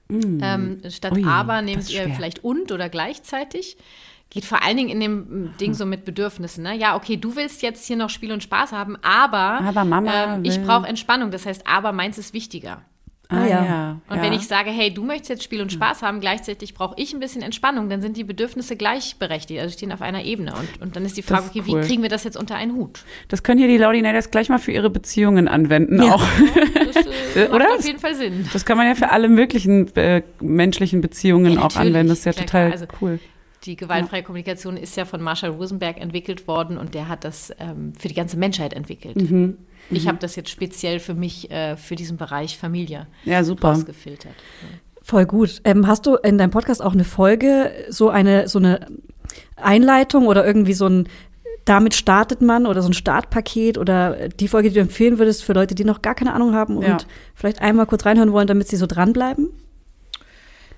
[0.07, 0.39] Mm.
[0.41, 3.77] Ähm, statt Ui, aber nehmt ihr vielleicht und oder gleichzeitig.
[4.29, 6.63] Geht vor allen Dingen in dem Ding so mit Bedürfnissen.
[6.63, 6.75] Ne?
[6.75, 10.39] Ja, okay, du willst jetzt hier noch Spiel und Spaß haben, aber, aber Mama äh,
[10.43, 11.31] ich brauche Entspannung.
[11.31, 12.81] Das heißt, aber meins ist wichtiger.
[13.29, 13.65] Ah, ja.
[13.65, 14.01] ja.
[14.09, 14.23] Und ja.
[14.23, 17.19] wenn ich sage, hey, du möchtest jetzt Spiel und Spaß haben, gleichzeitig brauche ich ein
[17.19, 20.53] bisschen Entspannung, dann sind die Bedürfnisse gleichberechtigt, also stehen auf einer Ebene.
[20.53, 21.81] Und, und dann ist die Frage, ist okay, cool.
[21.81, 23.03] wie kriegen wir das jetzt unter einen Hut?
[23.27, 26.15] Das können hier die Laudinators gleich mal für ihre Beziehungen anwenden ja.
[26.15, 26.23] auch.
[26.93, 27.05] Das,
[27.35, 27.73] äh, Oder?
[27.73, 28.47] auf jeden Fall Sinn.
[28.53, 32.09] Das kann man ja für alle möglichen äh, menschlichen Beziehungen auch anwenden.
[32.09, 33.19] Das ist ja total also, cool.
[33.63, 37.93] Die gewaltfreie Kommunikation ist ja von Marshall Rosenberg entwickelt worden und der hat das ähm,
[37.97, 39.15] für die ganze Menschheit entwickelt.
[39.15, 39.57] Mhm.
[39.89, 40.09] Ich mhm.
[40.09, 43.71] habe das jetzt speziell für mich, äh, für diesen Bereich Familie ja, super.
[43.71, 44.33] ausgefiltert.
[45.01, 45.61] Voll gut.
[45.63, 48.87] Ähm, hast du in deinem Podcast auch eine Folge, so eine, so eine
[49.55, 51.07] Einleitung oder irgendwie so ein
[51.65, 55.53] damit startet man oder so ein Startpaket oder die Folge, die du empfehlen würdest für
[55.53, 56.97] Leute, die noch gar keine Ahnung haben und ja.
[57.33, 59.49] vielleicht einmal kurz reinhören wollen, damit sie so dranbleiben?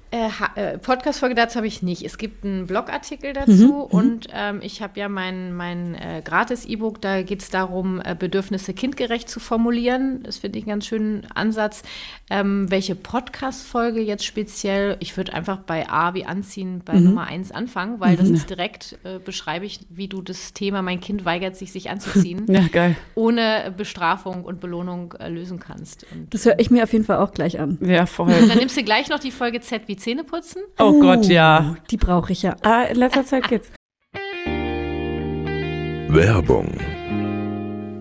[0.10, 2.04] Äh, äh, Podcast-Folge dazu habe ich nicht.
[2.04, 3.82] Es gibt einen Blogartikel dazu mhm, mhm.
[3.82, 8.74] und ähm, ich habe ja mein, mein äh, Gratis-E-Book, da geht es darum, äh, Bedürfnisse
[8.74, 10.24] kindgerecht zu formulieren.
[10.24, 11.84] Das finde ich einen ganz schönen Ansatz.
[12.30, 14.96] Ähm, welche Podcast-Folge jetzt speziell?
[15.02, 17.04] Ich würde einfach bei A wie anziehen, bei mhm.
[17.04, 18.36] Nummer 1 anfangen, weil das mhm.
[18.36, 22.46] ist direkt, äh, beschreibe ich, wie du das Thema, mein Kind weigert sich, sich anzuziehen,
[22.48, 22.96] ja, geil.
[23.16, 26.06] ohne Bestrafung und Belohnung äh, lösen kannst.
[26.14, 27.78] Und, das höre ich mir auf jeden Fall auch gleich an.
[27.82, 28.32] Ja, voll.
[28.48, 30.64] Dann nimmst du gleich noch die Folge Z wie Zähne putzen?
[30.80, 31.76] Oh uh, Gott, ja.
[31.90, 32.56] Die brauche ich ja.
[32.62, 33.72] Ah, in letzter Zeit geht's.
[36.10, 36.78] Werbung.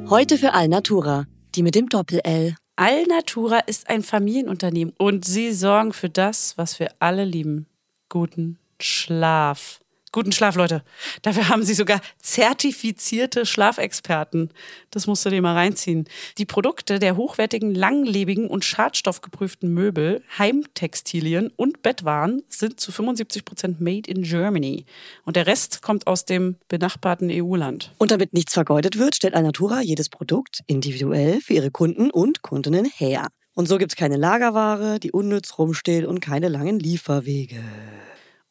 [0.08, 1.24] Heute für Alnatura,
[1.54, 2.54] die mit dem Doppel-L.
[2.76, 7.66] Alnatura ist ein Familienunternehmen und sie sorgen für das, was wir alle lieben.
[8.08, 9.80] Guten Schlaf.
[10.16, 10.82] Guten Schlaf, Leute.
[11.20, 14.48] Dafür haben sie sogar zertifizierte Schlafexperten.
[14.90, 16.06] Das musst du dir mal reinziehen.
[16.38, 23.82] Die Produkte der hochwertigen, langlebigen und schadstoffgeprüften Möbel, Heimtextilien und Bettwaren sind zu 75 Prozent
[23.82, 24.86] made in Germany.
[25.26, 27.92] Und der Rest kommt aus dem benachbarten EU-Land.
[27.98, 32.86] Und damit nichts vergeudet wird, stellt Alnatura jedes Produkt individuell für ihre Kunden und Kundinnen
[32.86, 33.26] her.
[33.52, 37.62] Und so gibt es keine Lagerware, die unnütz rumsteht und keine langen Lieferwege.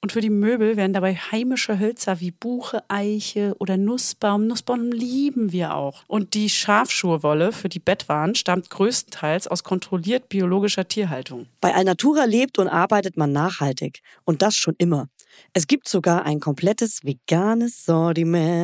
[0.05, 4.45] Und für die Möbel werden dabei heimische Hölzer wie Buche, Eiche oder Nussbaum.
[4.45, 6.03] Nussbaum lieben wir auch.
[6.05, 11.47] Und die Schafschurwolle für die Bettwaren stammt größtenteils aus kontrolliert biologischer Tierhaltung.
[11.59, 14.03] Bei Alnatura lebt und arbeitet man nachhaltig.
[14.25, 15.07] Und das schon immer.
[15.53, 18.61] Es gibt sogar ein komplettes veganes Sortiment.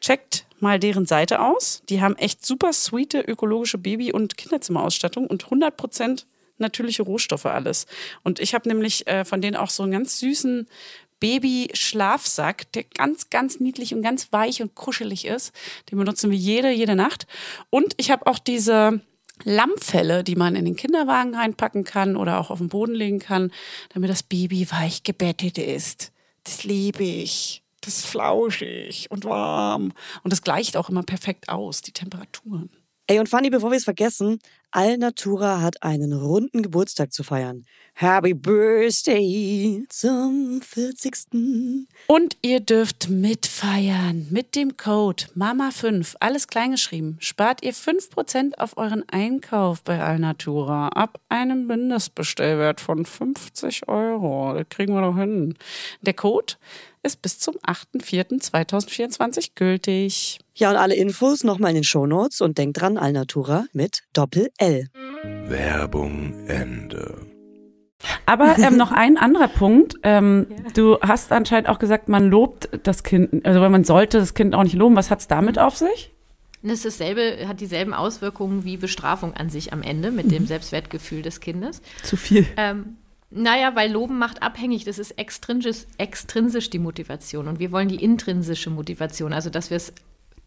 [0.00, 1.82] Checkt mal deren Seite aus.
[1.90, 6.26] Die haben echt super sweete ökologische Baby- und Kinderzimmerausstattung und 100 Prozent
[6.58, 7.86] natürliche Rohstoffe alles.
[8.22, 10.68] Und ich habe nämlich äh, von denen auch so einen ganz süßen
[11.20, 15.52] Baby-Schlafsack, der ganz, ganz niedlich und ganz weich und kuschelig ist.
[15.90, 17.26] Den benutzen wir jede, jede Nacht.
[17.70, 19.00] Und ich habe auch diese
[19.42, 23.52] Lammfelle, die man in den Kinderwagen reinpacken kann oder auch auf den Boden legen kann,
[23.92, 26.12] damit das Baby weich gebettet ist.
[26.44, 27.62] Das liebe ich.
[27.80, 29.92] Das ist flauschig und warm.
[30.22, 32.70] Und das gleicht auch immer perfekt aus, die Temperaturen.
[33.06, 34.38] Ey, und Fanny, bevor wir es vergessen,
[34.70, 37.66] Alnatura hat einen runden Geburtstag zu feiern.
[37.92, 41.86] Happy Birthday zum 40.
[42.06, 47.18] Und ihr dürft mitfeiern mit dem Code MAMA5, alles kleingeschrieben.
[47.20, 54.54] Spart ihr 5% auf euren Einkauf bei Alnatura ab einem Mindestbestellwert von 50 Euro.
[54.54, 55.56] Das kriegen wir doch hin.
[56.00, 56.54] Der Code
[57.04, 60.40] ist bis zum 8.4.2024 gültig.
[60.54, 64.88] Ja, und alle Infos nochmal in den Shownotes und denkt dran, Alnatura mit Doppel-L.
[65.46, 67.26] Werbung Ende.
[68.26, 69.94] Aber ähm, noch ein anderer Punkt.
[70.02, 70.56] Ähm, ja.
[70.74, 74.62] Du hast anscheinend auch gesagt, man lobt das Kind, also man sollte das Kind auch
[74.62, 74.96] nicht loben.
[74.96, 76.12] Was hat es damit auf sich?
[76.62, 80.30] Das ist dasselbe, hat dieselben Auswirkungen wie Bestrafung an sich am Ende mit mhm.
[80.30, 81.82] dem Selbstwertgefühl des Kindes.
[82.02, 82.46] Zu viel.
[82.56, 82.96] Ähm,
[83.34, 84.84] naja, weil Loben macht abhängig.
[84.84, 87.48] Das ist extrinsisch, extrinsisch die Motivation.
[87.48, 89.92] Und wir wollen die intrinsische Motivation, also dass wir es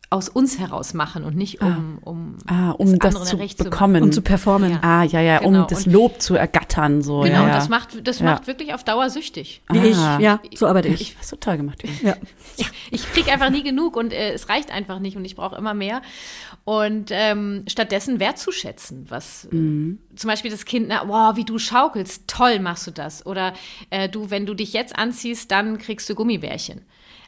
[0.09, 4.01] aus uns heraus machen und nicht um, um, ah, um das, das zu bekommen.
[4.01, 4.71] Um zu performen.
[4.71, 4.79] Ja.
[4.81, 5.63] Ah, ja, ja, genau.
[5.63, 7.01] um das Lob zu ergattern.
[7.01, 7.21] So.
[7.21, 7.53] Genau, ja, ja.
[7.53, 9.61] das macht, das macht wirklich auf Dauer süchtig.
[9.69, 10.17] Wie ah.
[10.17, 11.01] ich, ja, so arbeite ich.
[11.01, 11.19] ich.
[11.19, 11.83] Was total gemacht.
[12.01, 12.15] Ja.
[12.55, 15.57] Ich, ich kriege einfach nie genug und äh, es reicht einfach nicht und ich brauche
[15.57, 16.01] immer mehr.
[16.63, 19.99] Und ähm, stattdessen wertzuschätzen, was mhm.
[20.15, 23.25] zum Beispiel das Kind, na, wow, wie du schaukelst, toll machst du das.
[23.25, 23.53] Oder
[23.89, 26.83] äh, du, wenn du dich jetzt anziehst, dann kriegst du Gummibärchen.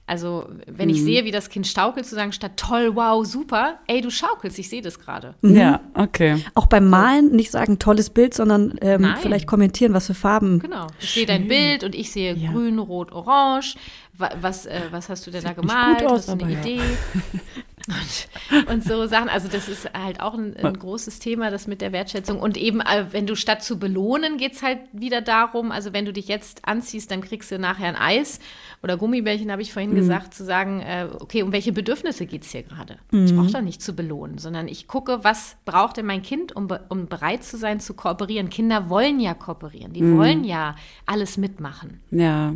[0.09, 0.95] Also, wenn mhm.
[0.95, 4.57] ich sehe, wie das Kind schaukelt, zu sagen, statt toll, wow, super, ey, du schaukelst,
[4.57, 5.35] ich sehe das gerade.
[5.41, 5.55] Mhm.
[5.55, 6.43] Ja, okay.
[6.55, 10.57] Auch beim Malen nicht sagen, tolles Bild, sondern ähm, vielleicht kommentieren, was für Farben.
[10.61, 10.87] Genau.
[10.99, 12.51] Ich sehe dein Bild und ich sehe ja.
[12.51, 13.75] grün, rot, orange.
[14.17, 16.03] Was, äh, was hast du denn da gemalt?
[16.03, 16.81] Aus, hast du eine Idee?
[17.89, 19.29] Und, und, so Sachen.
[19.29, 22.39] Also das ist halt auch ein, ein, großes Thema, das mit der Wertschätzung.
[22.39, 26.05] Und eben, äh, wenn du statt zu belohnen, geht es halt wieder darum, also wenn
[26.05, 28.39] du dich jetzt anziehst, dann kriegst du nachher ein Eis
[28.81, 29.95] oder Gummibärchen, habe ich vorhin mhm.
[29.95, 32.97] gesagt, zu sagen, äh, okay, um welche Bedürfnisse geht es hier gerade?
[33.11, 33.25] Mhm.
[33.25, 36.67] Ich brauche doch nicht zu belohnen, sondern ich gucke, was braucht denn mein Kind, um,
[36.87, 38.49] um bereit zu sein, zu kooperieren.
[38.49, 40.17] Kinder wollen ja kooperieren, die mhm.
[40.17, 40.75] wollen ja
[41.05, 41.99] alles mitmachen.
[42.11, 42.53] Ja,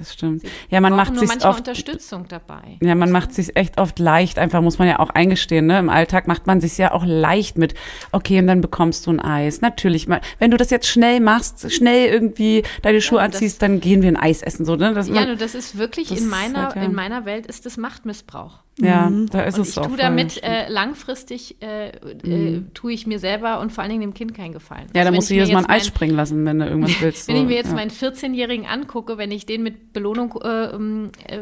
[0.00, 0.42] das stimmt.
[0.70, 2.78] ja, man macht sich oft Unterstützung dabei.
[2.80, 4.38] Ja, man macht sich echt oft leicht.
[4.38, 5.66] Einfach muss man ja auch eingestehen.
[5.66, 5.78] Ne?
[5.78, 7.74] Im Alltag macht man sich ja auch leicht mit.
[8.10, 9.60] Okay, und dann bekommst du ein Eis.
[9.60, 14.00] Natürlich, wenn du das jetzt schnell machst, schnell irgendwie deine Schuhe ja, anziehst, dann gehen
[14.00, 14.64] wir ein Eis essen.
[14.64, 14.94] So, ne?
[14.94, 16.82] Das, ja, man, das ist wirklich das in meiner halt, ja.
[16.82, 18.60] in meiner Welt ist das Machtmissbrauch.
[18.78, 19.28] Ja, mhm.
[19.28, 19.82] da ist und es ich auch.
[19.82, 21.92] Ich tue damit äh, langfristig, äh, äh,
[22.24, 22.70] mhm.
[22.74, 24.86] tue ich mir selber und vor allen Dingen dem Kind keinen Gefallen.
[24.94, 27.28] Ja, also da musst du jedes Mal ein Eis springen lassen, wenn du irgendwas willst.
[27.28, 27.42] wenn so.
[27.42, 27.74] ich mir jetzt ja.
[27.74, 31.40] meinen 14-Jährigen angucke, wenn ich den mit Belohnung äh, ähm, äh,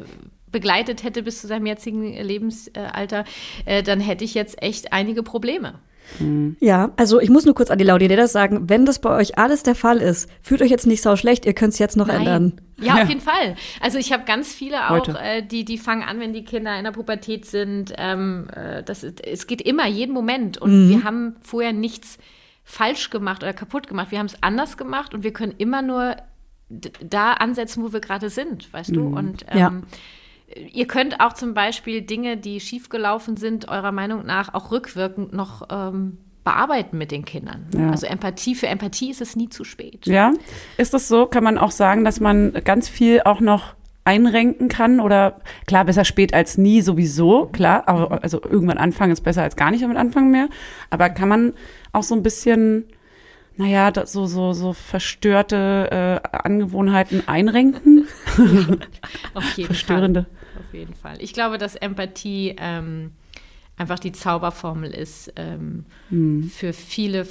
[0.50, 3.24] begleitet hätte bis zu seinem jetzigen Lebensalter,
[3.64, 5.74] äh, dann hätte ich jetzt echt einige Probleme.
[6.18, 6.56] Mhm.
[6.60, 9.62] Ja, also ich muss nur kurz an die Laudinators sagen, wenn das bei euch alles
[9.62, 12.20] der Fall ist, fühlt euch jetzt nicht so schlecht, ihr könnt es jetzt noch Nein.
[12.20, 12.60] ändern.
[12.80, 13.56] Ja, ja, auf jeden Fall.
[13.80, 16.84] Also ich habe ganz viele auch, äh, die, die fangen an, wenn die Kinder in
[16.84, 17.92] der Pubertät sind.
[17.98, 20.58] Ähm, äh, das, es geht immer, jeden Moment.
[20.58, 20.90] Und mhm.
[20.90, 22.18] wir haben vorher nichts
[22.64, 24.10] falsch gemacht oder kaputt gemacht.
[24.10, 26.16] Wir haben es anders gemacht und wir können immer nur
[26.68, 28.94] da ansetzen, wo wir gerade sind, weißt mhm.
[28.94, 29.06] du?
[29.16, 29.72] Und ähm, ja.
[30.72, 35.68] Ihr könnt auch zum Beispiel Dinge, die schiefgelaufen sind, eurer Meinung nach auch rückwirkend noch
[35.70, 37.66] ähm, bearbeiten mit den Kindern.
[37.76, 37.90] Ja.
[37.90, 40.06] Also Empathie, für Empathie ist es nie zu spät.
[40.06, 40.32] Ja,
[40.78, 41.26] ist das so?
[41.26, 43.74] Kann man auch sagen, dass man ganz viel auch noch
[44.04, 49.20] einrenken kann oder klar, besser spät als nie sowieso, klar, aber also irgendwann anfangen ist
[49.20, 50.48] besser als gar nicht damit anfangen mehr,
[50.88, 51.52] aber kann man
[51.92, 52.86] auch so ein bisschen
[53.58, 58.06] naja, so, so, so verstörte äh, Angewohnheiten einrenken.
[59.34, 60.22] Auf jeden Verstörende.
[60.22, 60.37] Fall.
[60.68, 61.16] Auf jeden Fall.
[61.20, 63.12] Ich glaube, dass Empathie ähm,
[63.76, 66.50] einfach die Zauberformel ist ähm, hm.
[66.50, 67.26] für viele,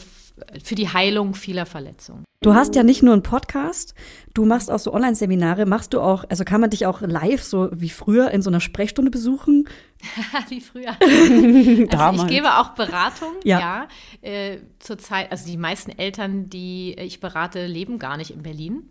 [0.63, 2.23] für die Heilung vieler Verletzungen.
[2.41, 3.95] Du hast ja nicht nur einen Podcast,
[4.35, 5.65] du machst auch so Online-Seminare.
[5.65, 8.59] Machst du auch, also kann man dich auch live, so wie früher, in so einer
[8.59, 9.67] Sprechstunde besuchen?
[10.49, 10.95] wie früher.
[11.97, 13.59] also ich gebe auch Beratung, ja.
[13.59, 13.87] ja
[14.21, 18.89] äh, zurzeit, also die meisten Eltern, die ich berate, leben gar nicht in Berlin.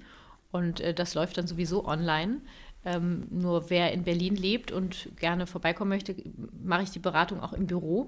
[0.51, 2.39] Und äh, das läuft dann sowieso online.
[2.89, 6.14] Ähm, nur wer in Berlin lebt und gerne vorbeikommen möchte,
[6.62, 8.07] mache ich die Beratung auch im Büro.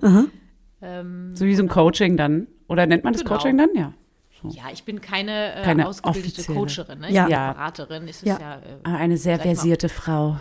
[0.81, 2.47] Ähm, So wie so ein Coaching dann.
[2.69, 3.35] Oder nennt man das Genau.
[3.37, 3.71] Coaching dann?
[3.75, 3.93] Ja.
[4.45, 6.59] ja, ich bin keine, äh, Keine ausgebildete offizielle.
[6.59, 7.01] Coacherin.
[7.01, 7.09] Ne?
[7.09, 7.25] Ich Ja.
[7.25, 7.53] bin Ja.
[7.55, 8.07] Beraterin.
[8.07, 8.35] Ist Ja.
[8.35, 9.55] es ja, äh, Ah, Eine sehr Sag mal.
[9.57, 10.37] versierte Frau.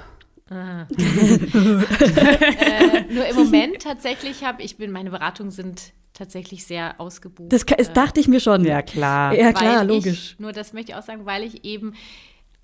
[0.51, 0.85] äh,
[3.13, 7.51] nur im Moment tatsächlich habe ich bin meine Beratungen sind tatsächlich sehr ausgebucht.
[7.51, 8.65] Das, das dachte ich mir schon.
[8.65, 9.33] Ja, klar.
[9.33, 10.33] Ja, klar, logisch.
[10.33, 11.93] Ich, nur das möchte ich auch sagen, weil ich eben,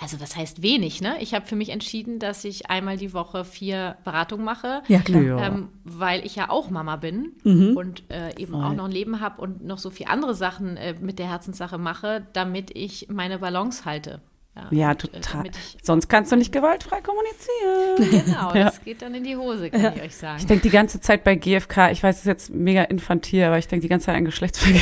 [0.04, 1.16] also was heißt wenig, ne?
[1.22, 4.84] Ich habe für mich entschieden, dass ich einmal die Woche vier Beratungen mache.
[4.88, 5.22] Ja, klar.
[5.24, 5.48] Ja.
[5.48, 7.76] Ähm, weil ich ja auch Mama bin Mhm.
[7.76, 10.94] und äh, eben auch noch ein Leben habe und noch so viele andere Sachen äh,
[11.02, 14.22] mit der Herzenssache mache, damit ich meine Balance halte.
[14.70, 15.46] Ja, und, äh, total.
[15.82, 18.26] Sonst kannst du nicht gewaltfrei kommunizieren.
[18.26, 18.66] genau, Ja.
[18.66, 20.38] das geht dann in die Hose, kann ich euch sagen.
[20.40, 23.58] Ich denke die ganze Zeit bei GFK, ich weiß, es ist jetzt mega infantil, aber
[23.58, 24.80] ich denke die ganze Zeit an Geschlechtsverkehr.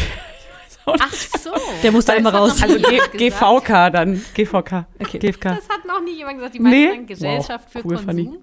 [0.85, 1.51] Ach so.
[1.83, 2.63] Der muss da immer Das raus.
[2.63, 2.77] Also.
[3.13, 4.21] GVK dann.
[4.33, 4.85] GVK.
[4.99, 5.19] Okay.
[5.19, 5.43] GFK.
[5.55, 6.55] Das hat noch nie jemand gesagt.
[6.55, 6.89] Die meisten Nee?
[6.89, 7.95] sagen Gesellschaft Wow, für cool.
[8.05, 8.37] Konsum.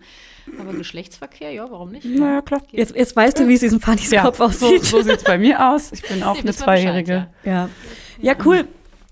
[0.60, 2.06] Aber Geschlechtsverkehr, ja, warum nicht?
[2.06, 2.62] Naja, klar.
[2.70, 4.82] Jetzt, jetzt weißt du, wie es in Fannys Ja, Kopf so, aussieht.
[4.84, 5.92] so sieht es bei mir aus.
[5.92, 7.26] Ich bin auch Nee, eine wir Bescheid, Zweijährige.
[7.44, 7.68] Ja.
[8.20, 8.66] ja, cool.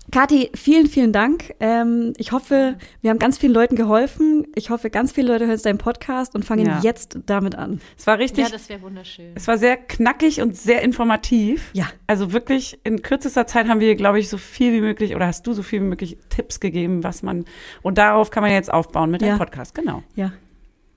[0.09, 1.53] Kathi, vielen, vielen Dank.
[1.59, 4.47] Ähm, ich hoffe, wir haben ganz vielen Leuten geholfen.
[4.55, 6.79] Ich hoffe, ganz viele Leute hören jetzt deinen Podcast und fangen Ja.
[6.81, 7.81] jetzt damit an.
[7.97, 9.33] Es war richtig, Ja, das wäre wunderschön.
[9.35, 11.71] es war sehr knackig und sehr informativ.
[11.73, 11.87] Ja.
[12.07, 15.45] Also wirklich in kürzester Zeit haben wir, glaube ich, so viel wie möglich oder hast
[15.45, 17.43] du so viel wie möglich Tipps gegeben, was man
[17.81, 19.27] und darauf kann man jetzt aufbauen mit Ja.
[19.29, 19.75] deinem Podcast.
[19.75, 20.03] Genau.
[20.15, 20.31] Ja.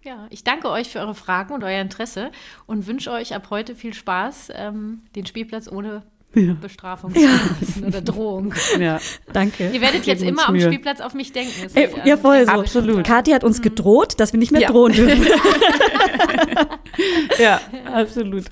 [0.02, 2.30] Ja, ich danke euch für eure Fragen und euer Interesse
[2.66, 6.04] und wünsche euch ab heute viel Spaß, ähm, den Spielplatz ohne
[6.34, 6.54] Ja.
[6.54, 8.54] Bestrafung zu verlassen oder Drohung.
[8.78, 9.00] Ja.
[9.32, 9.70] Danke.
[9.70, 10.60] Ihr werdet jetzt immer am.
[10.60, 11.68] Spielplatz auf mich denken.
[11.74, 12.52] Ey, ist, ja, ähm, voll so.
[12.52, 13.04] Absolut.
[13.04, 14.68] Kathi hat uns gedroht, dass wir nicht mehr Ja.
[14.70, 15.26] drohen dürfen.
[17.38, 17.60] ja,
[17.92, 18.44] absolut.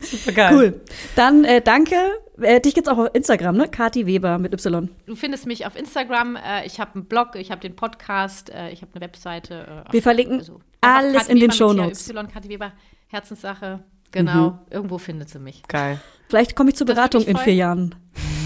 [0.00, 0.54] Super geil.
[0.54, 0.80] Cool.
[1.16, 1.94] Dann äh, danke.
[2.40, 3.68] Äh, dich gibt's auch auf Instagram, ne?
[3.68, 4.90] Kathi Weber mit Y.
[5.06, 8.70] Du findest mich auf Instagram, äh, ich habe einen Blog, ich habe den Podcast, äh,
[8.70, 9.84] ich habe eine Webseite.
[9.88, 12.10] Äh, Wir verlinken einfach alles in den Shownotes.
[12.10, 12.72] Y, Kathi Weber,
[13.06, 13.84] Herzenssache.
[14.14, 15.62] Genau, irgendwo findet sie mich.
[15.68, 16.00] Geil.
[16.28, 17.94] Vielleicht komme ich zur Das Beratung mich in vier Jahren.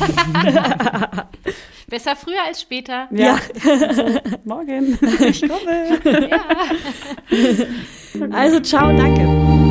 [1.88, 3.08] Besser früher als später.
[3.10, 3.38] Ja.
[4.44, 4.98] Morgen.
[5.20, 5.98] Ich komme.
[8.32, 9.67] Also ciao, danke.